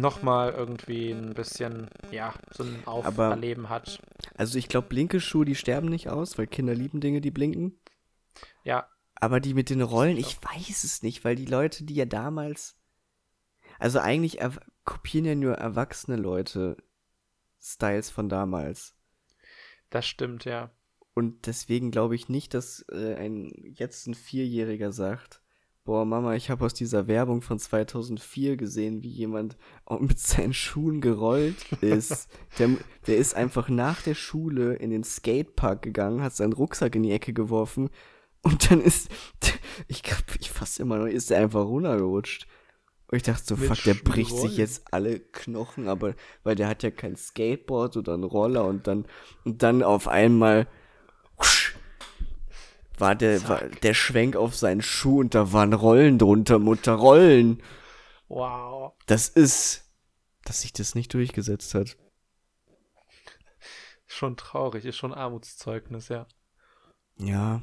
[0.00, 4.00] nochmal irgendwie ein bisschen, ja, so ein Auferleben hat.
[4.36, 7.78] Also ich glaube, blinke Schuhe, die sterben nicht aus, weil Kinder lieben Dinge, die blinken.
[8.64, 12.06] Ja, Aber die mit den Rollen, ich weiß es nicht, weil die Leute, die ja
[12.06, 12.76] damals.
[13.78, 14.38] Also eigentlich
[14.84, 16.76] kopieren ja nur erwachsene Leute
[17.60, 18.94] Styles von damals.
[19.90, 20.70] das stimmt, ja.
[21.14, 25.42] Und deswegen glaube ich nicht, dass äh, ein jetzt ein Vierjähriger sagt,
[25.84, 29.56] boah Mama, ich habe aus dieser Werbung von 2004 gesehen, wie jemand
[30.00, 32.28] mit seinen Schuhen gerollt ist.
[32.58, 32.70] der,
[33.06, 37.12] der ist einfach nach der Schule in den Skatepark gegangen, hat seinen Rucksack in die
[37.12, 37.90] Ecke geworfen
[38.42, 39.10] und dann ist,
[39.88, 42.46] ich glaube, ich fast immer noch, ist er einfach runtergerutscht.
[43.08, 44.56] Und ich dachte so, Mit fuck, der Schuhen bricht sich rollen.
[44.56, 46.14] jetzt alle Knochen, aber
[46.44, 49.06] weil der hat ja kein Skateboard oder einen Roller und dann
[49.44, 50.68] und dann auf einmal
[53.00, 57.62] war der war der Schwenk auf seinen Schuh und da waren Rollen drunter, Mutter Rollen.
[58.28, 58.92] Wow.
[59.06, 59.90] Das ist,
[60.44, 61.96] dass sich das nicht durchgesetzt hat.
[64.06, 66.26] Schon traurig, ist schon Armutszeugnis, ja.
[67.18, 67.62] Ja.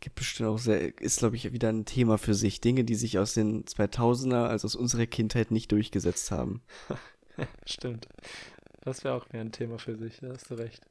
[0.00, 2.60] Gibt bestimmt auch sehr, ist glaube ich wieder ein Thema für sich.
[2.60, 6.62] Dinge, die sich aus den 2000er, also aus unserer Kindheit nicht durchgesetzt haben.
[7.66, 8.08] Stimmt.
[8.80, 10.84] Das wäre auch wieder ein Thema für sich, da hast du recht.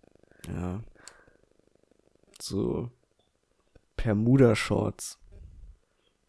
[0.47, 0.81] Ja.
[2.41, 2.89] So
[3.97, 5.19] Bermuda-Shorts,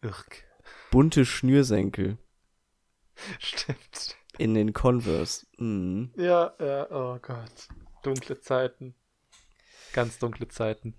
[0.01, 0.43] Irk.
[0.91, 2.17] bunte Schnürsenkel
[3.39, 4.15] Stimmt.
[4.37, 5.45] in den Converse.
[5.57, 6.11] Mhm.
[6.15, 7.67] Ja, ja, oh Gott.
[8.03, 8.93] Dunkle Zeiten.
[9.93, 10.95] Ganz dunkle Zeiten.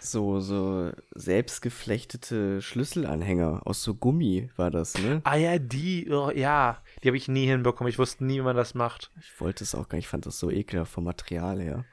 [0.00, 5.22] So, so selbstgeflechtete Schlüsselanhänger aus so Gummi war das, ne?
[5.24, 6.82] Ah ja, die, oh, ja.
[7.02, 7.88] Die habe ich nie hinbekommen.
[7.90, 9.10] Ich wusste nie, wie man das macht.
[9.18, 11.84] Ich wollte es auch gar nicht, ich fand das so ekelhaft vom Material her.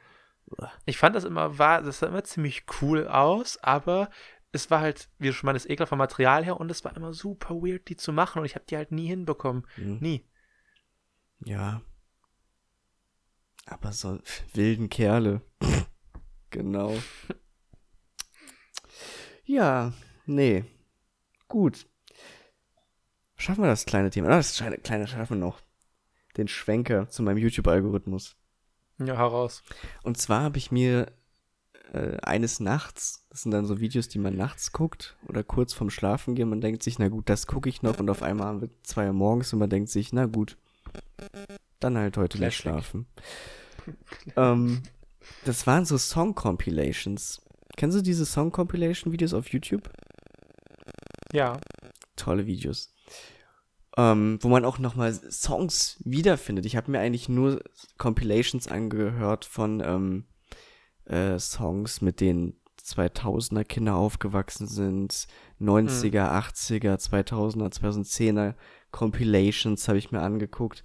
[0.85, 4.09] Ich fand das immer, war, das sah immer ziemlich cool aus, aber
[4.51, 7.13] es war halt, wie du schon meinst, ekelhaft vom Material her und es war immer
[7.13, 9.65] super weird, die zu machen und ich habe die halt nie hinbekommen.
[9.77, 9.97] Mhm.
[10.01, 10.25] Nie.
[11.45, 11.81] Ja.
[13.65, 14.19] Aber so
[14.53, 15.41] wilden Kerle.
[16.49, 16.97] genau.
[19.45, 19.93] Ja,
[20.25, 20.65] nee.
[21.47, 21.87] Gut.
[23.37, 24.29] Schaffen wir das kleine Thema?
[24.29, 25.61] Ah, das kleine, kleine schaffen wir noch.
[26.37, 28.37] Den Schwenker zu meinem YouTube-Algorithmus.
[29.05, 29.63] Ja, heraus.
[30.03, 31.11] Und zwar habe ich mir
[31.93, 35.89] äh, eines Nachts, das sind dann so Videos, die man nachts guckt oder kurz vorm
[35.89, 38.61] Schlafen gehen, man denkt sich, na gut, das gucke ich noch und auf einmal haben
[38.61, 40.57] wir zwei Uhr morgens und man denkt sich, na gut,
[41.79, 42.61] dann halt heute nicht Classic.
[42.61, 43.07] schlafen.
[44.35, 44.83] ähm,
[45.45, 47.41] das waren so Song-Compilations.
[47.75, 49.89] Kennst du diese Song-Compilation-Videos auf YouTube?
[51.33, 51.59] Ja.
[52.15, 52.93] tolle Videos.
[53.97, 56.65] Ähm, wo man auch nochmal Songs wiederfindet.
[56.65, 57.61] Ich habe mir eigentlich nur
[57.97, 60.25] Compilations angehört von ähm,
[61.05, 65.27] äh, Songs, mit denen 2000er Kinder aufgewachsen sind,
[65.59, 68.55] 90er, 80er, 2000er, 2010er
[68.91, 70.83] Compilations habe ich mir angeguckt.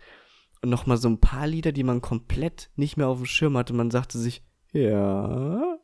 [0.63, 3.73] Und nochmal so ein paar Lieder, die man komplett nicht mehr auf dem Schirm hatte.
[3.73, 4.43] Man sagte sich,
[4.73, 5.79] ja,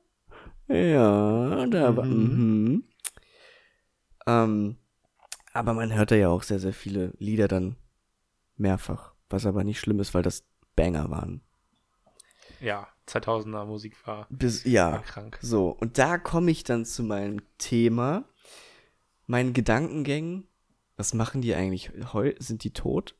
[0.68, 2.64] ja, da war, Mhm.
[2.64, 2.84] mhm.
[4.26, 4.76] Ähm,
[5.52, 7.76] aber man hört da ja auch sehr, sehr viele Lieder dann
[8.56, 9.14] mehrfach.
[9.28, 10.44] Was aber nicht schlimm ist, weil das
[10.76, 11.42] Banger waren.
[12.60, 14.98] Ja, 2000er Musik war, Bis, war ja.
[14.98, 15.38] krank.
[15.42, 18.24] So, und da komme ich dann zu meinem Thema,
[19.26, 20.46] meinen Gedankengängen.
[20.96, 22.34] Was machen die eigentlich heu?
[22.38, 23.16] Sind die tot?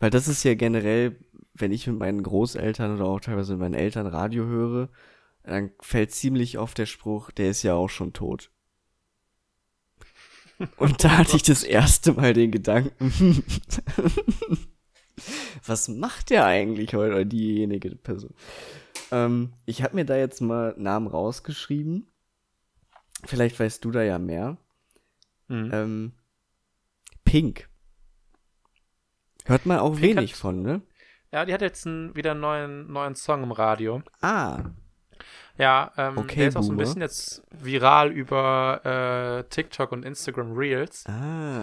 [0.00, 1.18] Weil das ist ja generell,
[1.54, 4.88] wenn ich mit meinen Großeltern oder auch teilweise mit meinen Eltern Radio höre,
[5.44, 8.50] dann fällt ziemlich oft der Spruch, der ist ja auch schon tot.
[10.76, 13.44] Und da hatte ich das erste Mal den Gedanken,
[15.66, 18.34] was macht der eigentlich heute oder diejenige Person?
[19.10, 22.06] Ähm, ich habe mir da jetzt mal Namen rausgeschrieben.
[23.24, 24.56] Vielleicht weißt du da ja mehr.
[25.48, 25.70] Mhm.
[25.72, 26.12] Ähm,
[27.24, 27.68] Pink.
[29.44, 30.82] Hört man auch Pink wenig hat- von, ne?
[31.32, 34.02] Ja, die hat jetzt einen, wieder einen neuen, neuen Song im Radio.
[34.20, 34.64] Ah,
[35.58, 40.04] Ja, ähm, Okay, der ist auch so ein bisschen jetzt viral über äh, TikTok und
[40.04, 41.04] Instagram Reels.
[41.06, 41.62] ah.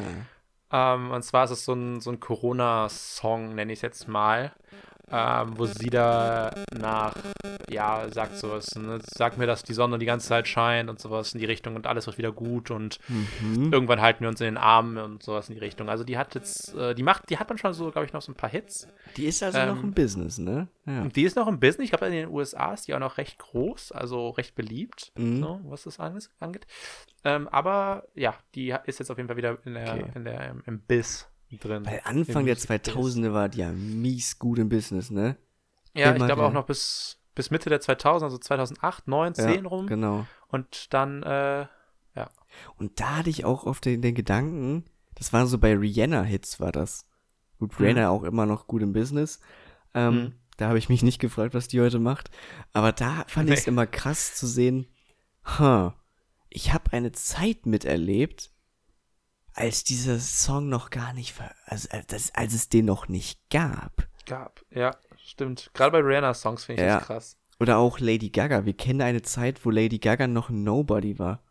[0.72, 4.52] Ähm, und zwar ist es so ein, so ein Corona-Song, nenne ich es jetzt mal,
[5.12, 7.16] ähm, wo sie da nach,
[7.70, 9.00] ja, sagt sowas, ne?
[9.04, 11.88] Sag mir, dass die Sonne die ganze Zeit scheint und sowas in die Richtung und
[11.88, 13.72] alles wird wieder gut und Mhm.
[13.74, 15.90] irgendwann halten wir uns in den Armen und sowas in die Richtung.
[15.90, 18.32] Also die hat jetzt, äh, die macht, die hat manchmal so, glaube ich, noch so
[18.32, 18.88] ein paar Hits.
[19.18, 20.68] Die ist also Ähm, noch im Business, ne?
[20.86, 21.06] Ja.
[21.06, 21.86] Die ist noch im Business.
[21.86, 25.42] Ich glaube, in den USA ist die auch noch recht groß, also recht beliebt, Mhm.
[25.42, 26.68] so, was das ange- angeht.
[27.24, 30.12] Ähm, aber ja, die ist jetzt auf jeden Fall wieder in der, Okay.
[30.16, 31.86] in der, im Biss drin.
[31.86, 32.94] Weil Anfang der Music-Biz.
[32.96, 35.36] 2000er war die ja mies gut im Business, ne?
[35.96, 36.48] Ja, ich immer glaube wieder.
[36.50, 39.88] auch noch bis, bis Mitte der 2000, also 2008, 9, 10 rum.
[39.88, 40.26] Genau.
[40.48, 41.66] Und dann, äh,
[42.78, 44.84] Und da hatte ich auch oft den, den Gedanken,
[45.16, 47.06] das war so bei Rihanna-Hits war das.
[47.60, 47.86] Gut, Mhm.
[47.86, 49.40] Rihanna auch immer noch gut im Business.
[49.94, 50.34] Ähm, Mhm.
[50.58, 52.32] Da habe ich mich nicht gefragt, was die heute macht.
[52.74, 53.70] Aber da fand ich es Nee.
[53.72, 54.88] immer krass zu sehen,
[55.60, 55.92] huh,
[56.50, 58.50] ich habe eine Zeit miterlebt,
[59.54, 61.36] als dieser Song noch gar nicht,
[61.66, 64.08] also als, als es den noch nicht gab.
[64.26, 64.64] gab.
[64.70, 65.72] Ja, stimmt.
[65.74, 67.00] Gerade bei Rihanna-Songs finde ich Ja.
[67.00, 67.38] das krass.
[67.60, 68.66] Oder auch Lady Gaga.
[68.66, 71.44] Wir kennen eine Zeit, wo Lady Gaga noch ein Nobody war.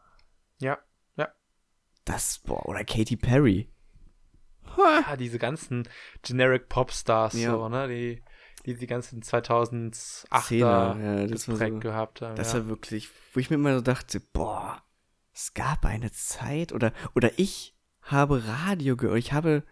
[0.59, 0.79] Ja,
[1.17, 1.29] ja.
[2.05, 3.69] Das, boah, oder Katy Perry.
[4.77, 5.89] Ah, diese ganzen
[6.23, 7.51] Generic Popstars, Ja.
[7.53, 7.89] so, ne?
[7.89, 8.23] Die,
[8.65, 12.37] die die ganzen 2008er Szene, ja, das war so- gehabt haben.
[12.37, 12.61] Das ja.
[12.61, 14.83] war wirklich, wo ich mir immer so dachte, boah,
[15.35, 17.75] es gab eine Zeit oder oder ich
[18.11, 19.63] habe Radio gehört, ich habe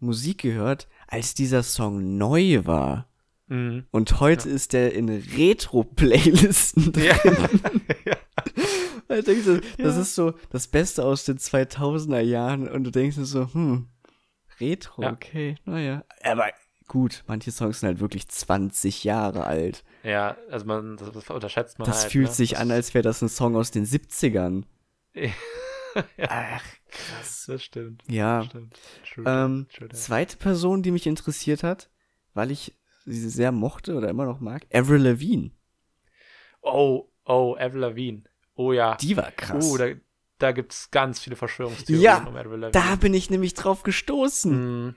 [0.00, 3.08] Musik gehört, als dieser Song neu war.
[3.46, 3.84] Mhm.
[3.90, 7.04] Und heute ist der in Retro-Playlisten drin.
[7.04, 7.16] Ja.
[8.06, 8.16] ja.
[9.18, 10.00] Ich denke das Ja.
[10.00, 13.88] ist so das Beste aus den 2000er Jahren und du denkst dir so, hm,
[14.58, 15.12] Retro, Ja.
[15.12, 16.04] okay, naja.
[16.22, 16.46] Aber
[16.88, 19.84] gut, manche Songs sind halt wirklich 20 Jahre alt.
[20.02, 22.12] ja, also man, das, das unterschätzt man Das halt.
[22.12, 22.34] fühlt ne?
[22.34, 24.64] sich das, an, als wäre das ein Song aus den 70ern.
[26.16, 27.44] ja, Ach, krass.
[27.48, 28.02] das stimmt.
[28.08, 28.44] Ja.
[28.44, 28.78] Stimmt.
[29.12, 31.90] True, Ähm, true zweite Person, die mich interessiert hat,
[32.34, 35.50] weil ich sie sehr mochte oder immer noch mag, Avril Lavigne.
[36.60, 38.22] Oh, oh, Avril Lavigne.
[38.54, 38.96] Oh ja.
[38.96, 39.64] Die war krass.
[39.70, 39.86] Oh, da,
[40.38, 42.70] da gibt es ganz viele Verschwörungstheorien Ja, um Avril Lavigne.
[42.72, 44.84] da bin ich nämlich drauf gestoßen.
[44.86, 44.94] Mhm.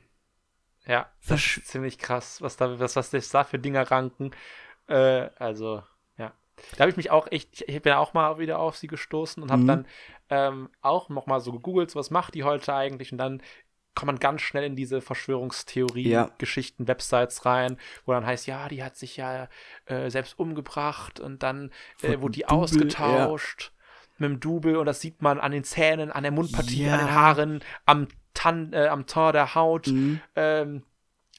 [0.86, 4.32] Ja, das Versch- ist ziemlich krass, was da, was, was sich da für Dinger ranken.
[4.88, 5.82] Äh, also.
[6.78, 9.42] Da habe ich mich auch echt, ich, ich bin auch mal wieder auf sie gestoßen
[9.44, 9.68] und habe Mhm.
[9.68, 9.88] dann
[10.30, 13.12] ähm, auch noch mal so gegoogelt, so was macht die heute eigentlich?
[13.12, 13.42] Und dann
[13.94, 15.02] kommt man ganz schnell in diese Ja.
[15.02, 19.48] Verschwörungstheorie-Geschichten, Websites rein, wo dann heißt, ja, die hat sich ja
[19.86, 23.72] äh, selbst umgebracht und dann äh, wurde die Double, ausgetauscht
[24.18, 27.08] mit dem Double und das sieht man an den Zähnen, an der Mundpartie, an den
[27.08, 27.14] Ja.
[27.16, 30.22] Haaren, am Tan, äh, am Tor der Haut, Mhm.
[30.36, 30.84] ähm,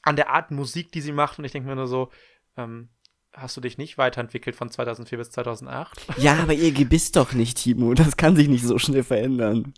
[0.03, 1.37] an der Art Musik, die sie macht.
[1.37, 2.09] Und ich denke mir nur so,
[2.55, 2.89] ähm,
[3.33, 6.07] hast du dich nicht weiterentwickelt von 2004 bis 2008?
[6.17, 7.93] Ja, aber ihr Gebiss doch nicht, Timo.
[7.93, 9.73] Das kann sich nicht so schnell verändern.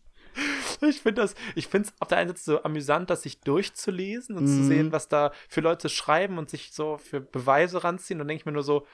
[0.82, 4.38] Ich finde das, ich finde es auf der einen Seite so amüsant, das sich durchzulesen
[4.38, 4.68] und zu Mhm.
[4.68, 8.22] sehen, was da für Leute schreiben und sich so für Beweise ranziehen.
[8.22, 8.88] Und denke ich mir nur so,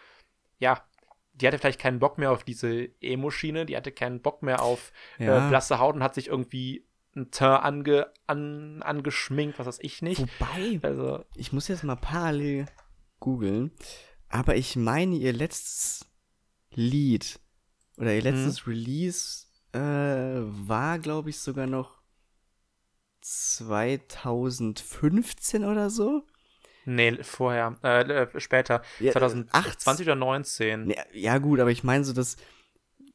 [0.58, 0.84] ja,
[1.34, 4.92] die hatte vielleicht keinen Bock mehr auf diese Emo-Schiene, die hatte keinen Bock mehr auf
[5.20, 5.46] Ja.
[5.46, 10.02] äh, blasse Haut und hat sich irgendwie ein Teint ange, an, angeschminkt, was weiß ich
[10.02, 10.22] nicht.
[10.22, 12.66] Wobei, Also, ich muss jetzt mal parallel
[13.20, 13.72] googeln,
[14.30, 16.06] aber ich meine, ihr letztes
[16.74, 17.40] Lied
[17.98, 22.02] oder ihr letztes Release äh, war, glaube ich, sogar noch
[23.22, 26.24] 2015 oder so.
[26.86, 30.90] nee, vorher, äh, äh, später, Ja, 2020 oder 19.
[30.90, 32.38] Ja, ja gut, aber ich meine so das,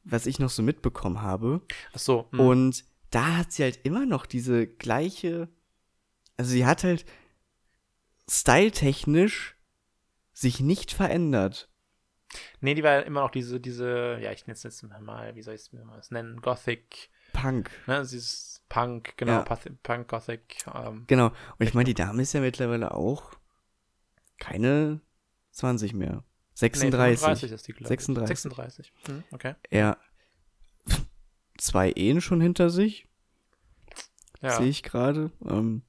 [0.03, 1.61] was ich noch so mitbekommen habe.
[1.93, 2.39] Ach so, hm.
[2.39, 5.47] Und da hat sie halt immer noch diese gleiche,
[6.37, 7.05] also sie hat halt
[8.29, 9.55] styletechnisch
[10.41, 11.69] sich nicht verändert.
[12.61, 15.41] Nee, die war ja immer noch diese, diese, ja, ich nenne es jetzt mal, wie
[15.41, 17.69] soll ich es mir mal nennen, Gothic, Punk.
[17.87, 19.57] ne, dieses Punk, genau, Ja.
[19.83, 21.27] Punk, Gothic, ähm, Genau.
[21.27, 23.33] Und ich meine, die Dame ist ja mittlerweile auch
[24.39, 25.01] keine
[25.51, 26.23] 20 mehr.
[26.53, 27.19] 36.
[27.19, 27.87] 35 ist die, glaube ich.
[27.89, 28.27] 36.
[28.27, 29.55] 36, hm, okay.
[29.69, 29.97] Ja.
[31.57, 33.07] Zwei Ehen schon hinter sich,
[34.41, 35.31] Ja, sehe ich gerade.
[35.45, 35.83] Ähm,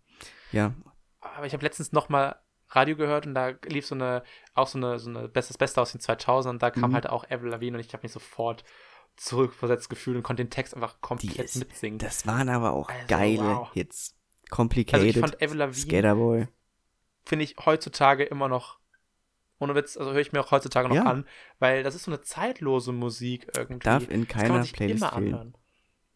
[0.51, 0.75] ja.
[1.21, 2.37] aber ich habe letztens noch mal
[2.75, 4.23] Radio gehört und da lief so eine,
[4.55, 6.95] auch so eine, so eine Bestes Beste aus den 2000ern und da kam Mhm.
[6.95, 8.65] halt auch Avril Lavigne und ich habe mich sofort
[9.17, 11.99] zurückversetzt gefühlt und konnte den Text einfach komplett ist- mitsingen.
[11.99, 13.73] Das waren aber auch Also, geile wow.
[13.73, 14.15] Hits.
[14.15, 16.49] Also Complicated, ich fand Avril Lavigne, Skaterboy.
[17.25, 18.79] finde ich heutzutage immer noch,
[19.59, 21.05] ohne Witz, also höre ich mir auch heutzutage noch Ja.
[21.05, 21.27] an,
[21.59, 23.85] weil das ist so eine zeitlose Musik irgendwie.
[23.85, 25.35] Darf in keiner Playlist immer fehlen.
[25.35, 25.57] anhören.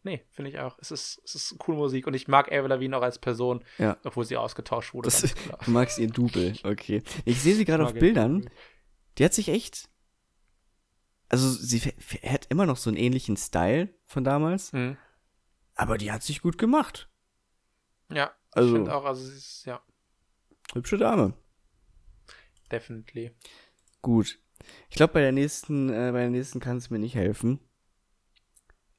[0.07, 0.79] Nee, finde ich auch.
[0.79, 3.97] Es ist, es ist coole Musik und ich mag Avril Lavigne auch als Person, Ja.
[4.05, 5.07] obwohl sie ausgetauscht wurde.
[5.09, 5.35] Das,
[5.65, 7.03] du magst ihr Double, okay.
[7.25, 7.93] Ich sehe sie gerade auf.
[7.93, 8.49] Bildern.
[9.19, 9.89] Die hat sich echt.
[11.29, 14.97] Also, sie hat immer noch so einen ähnlichen Style von damals, Mhm.
[15.75, 17.11] aber die hat sich gut gemacht.
[18.13, 19.83] Ja, Also- ich finde auch, also sie ist, ja,
[20.73, 21.35] Hübsche Dame.
[22.71, 23.33] definitely.
[24.03, 24.39] Gut.
[24.89, 27.59] Ich glaube, bei der nächsten, äh, bei der nächsten kann es mir nicht helfen.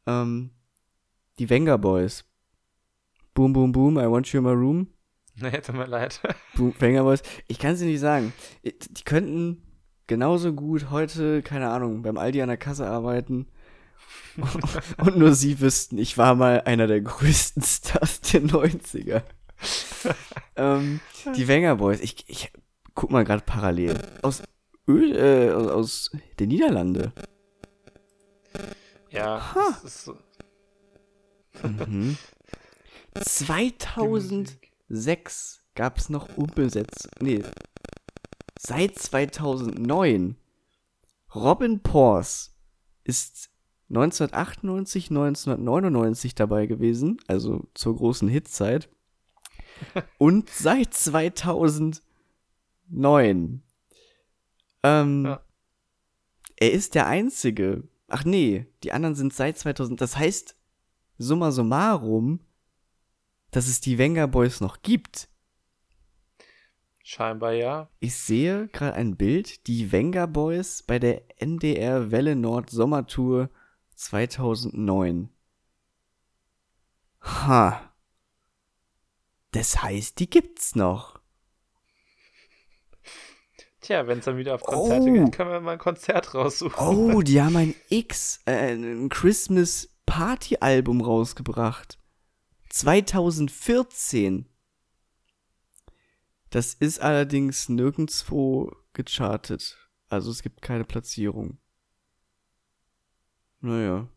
[0.05, 0.51] Ähm,
[1.39, 2.25] die Venga Boys.
[3.33, 4.87] Boom, boom, boom, I want you in my room.
[5.39, 6.19] Nee, tut mir leid.
[6.55, 7.21] Boom, Venga Boys.
[7.47, 8.33] Ich kann es dir nicht sagen.
[8.63, 9.61] Die könnten
[10.07, 13.45] genauso gut heute, keine Ahnung, beim Aldi an der Kasse arbeiten.
[14.97, 19.21] Und nur sie wüssten, ich war mal einer der größten Stars der 90er.
[20.55, 20.99] ähm,
[21.35, 22.51] die Wenger Boys, ich, ich
[22.95, 23.95] guck mal gerade parallel.
[24.23, 24.41] Aus
[24.87, 27.11] Öl, äh, aus, aus den Niederlande.
[29.11, 29.41] Ja,
[29.77, 30.17] es ist so.
[31.63, 32.17] Mhm.
[33.19, 37.11] 2006 gab es noch Umbesetzung.
[37.21, 37.43] Nee.
[38.59, 40.35] Seit 2009.
[41.33, 42.55] Robin Pors
[43.03, 43.49] ist
[43.89, 48.89] 1998, 1999 dabei gewesen, also zur großen Hitzeit.
[50.17, 52.01] Und seit 2009.
[54.83, 55.41] Ähm, Ja.
[56.59, 57.83] Er ist der Einzige.
[58.07, 60.01] Ach nee, die anderen sind seit 2000.
[60.01, 60.55] Das heißt,
[61.17, 62.39] summa summarum,
[63.51, 65.29] dass es die Wenger Boys noch gibt.
[67.03, 67.89] Scheinbar ja.
[67.99, 73.49] Ich sehe gerade ein Bild, die Wenger Boys bei der NDR Welle Nord Sommertour
[73.95, 75.29] 2009.
[77.21, 77.93] Ha.
[79.51, 81.17] Das heißt, die gibt's noch.
[83.79, 85.13] Tja, wenn es dann wieder auf Konzerte Oh.
[85.13, 86.75] geht, können wir mal ein Konzert raussuchen.
[86.77, 91.99] Oh, die haben ein X, äh, ein Christmas Party Album rausgebracht.
[92.69, 94.49] 2014.
[96.49, 99.77] Das ist allerdings nirgendwo gechartet.
[100.09, 101.59] Also es gibt keine Platzierung.
[103.59, 104.09] Naja.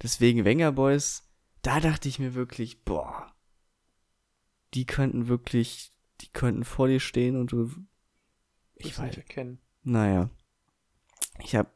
[0.00, 1.28] Deswegen Wenger Boys,
[1.62, 3.34] da dachte ich mir wirklich, boah,
[4.74, 7.66] die könnten wirklich, die könnten vor dir stehen und du,
[8.76, 9.60] ich Ich weiß, nicht erkennen.
[9.82, 10.30] naja.
[11.40, 11.70] Ich habe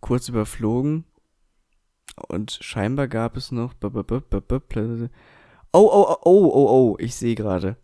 [0.00, 1.04] kurz überflogen
[2.28, 3.74] und scheinbar gab es noch.
[3.82, 3.88] Oh,
[5.72, 7.76] oh, oh, oh, oh, oh, ich sehe gerade.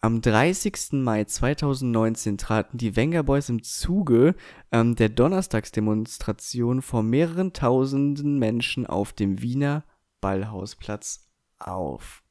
[0.00, 0.92] Am 30.
[0.92, 4.36] Mai 2019 traten die Wenger Boys im Zuge
[4.70, 9.84] ähm, der Donnerstagsdemonstration vor mehreren tausenden Menschen auf dem Wiener
[10.20, 11.28] Ballhausplatz
[11.58, 12.22] auf.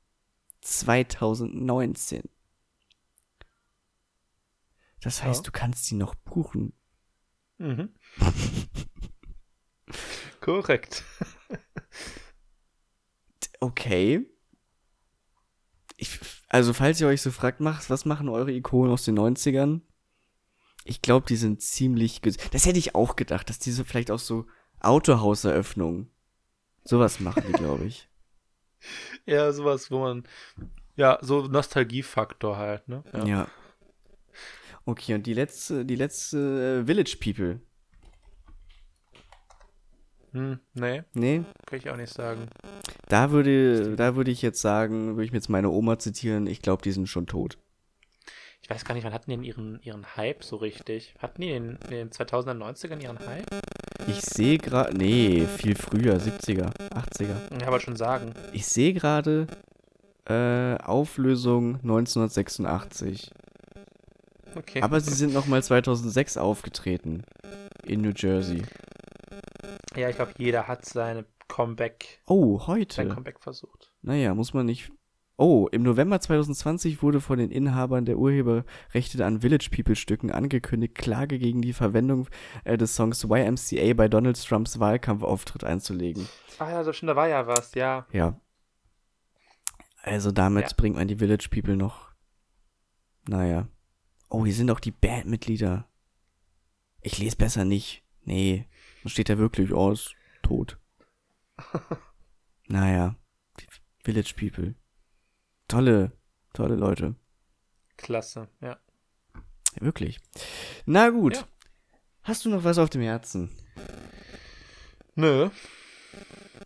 [0.62, 2.24] 2019.
[5.02, 5.44] Das heißt, Ja.
[5.44, 6.74] du kannst sie noch buchen.
[7.58, 7.90] Mhm.
[10.48, 11.04] Korrekt.
[13.60, 14.24] Okay.
[15.96, 19.82] Ich, also, falls ihr euch so fragt, macht, was machen eure Ikonen aus den 90ern?
[20.86, 22.22] Ich glaube, die sind ziemlich.
[22.22, 24.46] Das hätte ich auch gedacht, dass die so vielleicht auch so
[24.80, 26.12] Autohauseröffnungen.
[26.84, 28.08] Sowas machen die, glaube ich.
[29.26, 30.24] Ja, sowas, wo man.
[30.96, 33.04] Ja, so Nostalgiefaktor halt, ne?
[33.26, 33.48] Ja.
[34.86, 37.60] Okay, und die letzte, die letzte äh, Village People.
[40.38, 42.48] Hm, nee, Nee, kann ich auch nicht sagen.
[43.10, 46.62] da würde, da würde ich jetzt sagen, würde ich mir jetzt meine Oma zitieren, ich
[46.62, 47.58] glaube, die sind schon tot.
[48.62, 51.16] Ich weiß gar nicht, wann hatten die denn ihren, ihren Hype so richtig?
[51.20, 53.46] Hatten die in, in den 2090ern ihren Hype?
[54.08, 57.62] Ich sehe gerade, nee, viel früher, 70er, 80er.
[57.62, 58.34] Ja, wollte schon sagen.
[58.52, 59.48] Ich sehe gerade
[60.26, 63.32] äh, Auflösung 1986.
[64.56, 64.82] Okay.
[64.82, 67.24] Aber sie sind nochmal 2006 aufgetreten.
[67.86, 68.64] In New Jersey.
[69.98, 73.08] Ja, ich glaube, jeder hat seine Comeback, Oh, sein heute.
[73.08, 73.92] Comeback versucht.
[74.02, 74.92] Naja, muss man nicht.
[75.40, 80.96] Oh, im November 2020 wurde von den Inhabern der Urheberrechte an Village People Stücken angekündigt,
[80.96, 82.28] Klage gegen die Verwendung
[82.64, 86.28] äh, des Songs YMCA bei Donald Trumps Wahlkampfauftritt einzulegen.
[86.58, 88.08] Ah ja, so stimmt, da war ja was, ja.
[88.12, 88.40] Ja.
[90.02, 90.76] Also damit Ja.
[90.76, 92.12] bringt man die Village People noch.
[93.28, 93.68] Naja.
[94.30, 95.88] Oh, hier sind auch die Bandmitglieder.
[97.02, 98.04] Ich lese besser nicht.
[98.24, 98.66] Nee.
[99.08, 100.14] Was steht da wirklich aus?
[100.44, 100.78] Tot.
[102.68, 103.16] naja.
[103.58, 103.66] Die
[104.04, 104.76] Village People.
[105.70, 106.12] Tolle,
[106.52, 107.16] tolle Leute.
[107.96, 108.78] Klasse, ja.
[109.76, 110.20] Ja, wirklich.
[110.86, 111.38] Na gut.
[111.38, 111.48] Ja.
[112.24, 113.50] Hast du noch was auf dem Herzen?
[115.16, 115.52] Nö.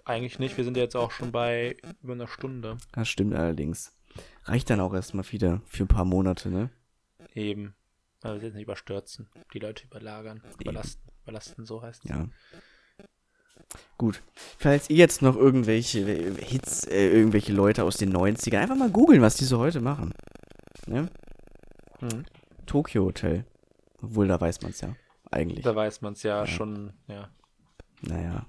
[0.04, 0.58] Eigentlich nicht.
[0.58, 2.80] Wir sind jetzt auch schon bei über einer Stunde.
[2.94, 3.96] Das stimmt allerdings.
[4.46, 6.72] Reicht dann auch erstmal wieder für ein paar Monate, ne?
[7.36, 7.76] Eben.
[8.24, 9.30] Aber wir jetzt nicht überstürzen.
[9.54, 10.42] Die Leute überlagern.
[10.60, 11.11] Überlasten.
[11.24, 12.10] Überlasten, so heißt es.
[12.10, 12.28] Ja.
[13.98, 14.22] Gut.
[14.58, 16.06] Falls ihr jetzt noch irgendwelche
[16.40, 20.14] Hits, äh, irgendwelche Leute aus den 90ern, einfach mal googeln, was die so heute machen.
[20.88, 21.10] Ne?
[22.02, 22.26] Mhm.
[22.66, 23.46] Tokyo Hotel.
[24.02, 24.96] Obwohl, da weiß man es ja.
[25.30, 25.64] Eigentlich.
[25.64, 27.30] Da weiß man es ja, ja, schon, ja.
[28.02, 28.46] Naja.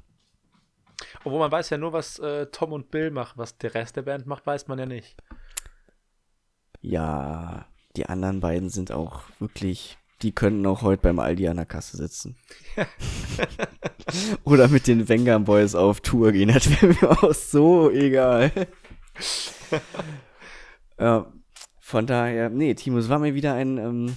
[1.25, 3.35] Obwohl man weiß ja nur, was äh, Tom und Bill machen.
[3.37, 5.17] Was der Rest der Band macht, weiß man ja nicht.
[6.81, 7.67] Ja,
[7.97, 11.97] die anderen beiden sind auch wirklich, die könnten auch heute beim Aldi an der Kasse
[11.97, 12.37] sitzen.
[14.45, 18.53] Oder mit den Wenger Boys auf Tour gehen, das wäre mir auch so egal.
[20.99, 21.33] ja,
[21.81, 24.17] von daher, nee, Timo, es war mir wieder ein, ähm,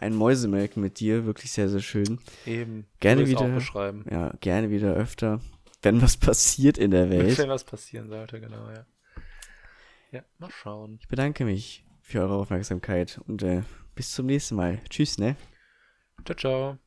[0.00, 2.18] ein Mäusemelken mit dir, wirklich sehr, sehr schön.
[2.46, 2.86] Eben.
[3.00, 3.46] Gerne wieder.
[3.48, 4.04] beschreiben.
[4.10, 5.40] Ja, gerne wieder öfter,
[5.82, 7.38] wenn was passiert in der Welt.
[7.38, 8.86] Wenn was passieren sollte, genau, ja.
[10.10, 10.98] Ja, mal schauen.
[11.00, 13.62] Ich bedanke mich für eure Aufmerksamkeit und äh,
[13.94, 14.80] bis zum nächsten Mal.
[14.88, 15.36] Tschüss, ne?
[16.24, 16.78] Ciao, ciao.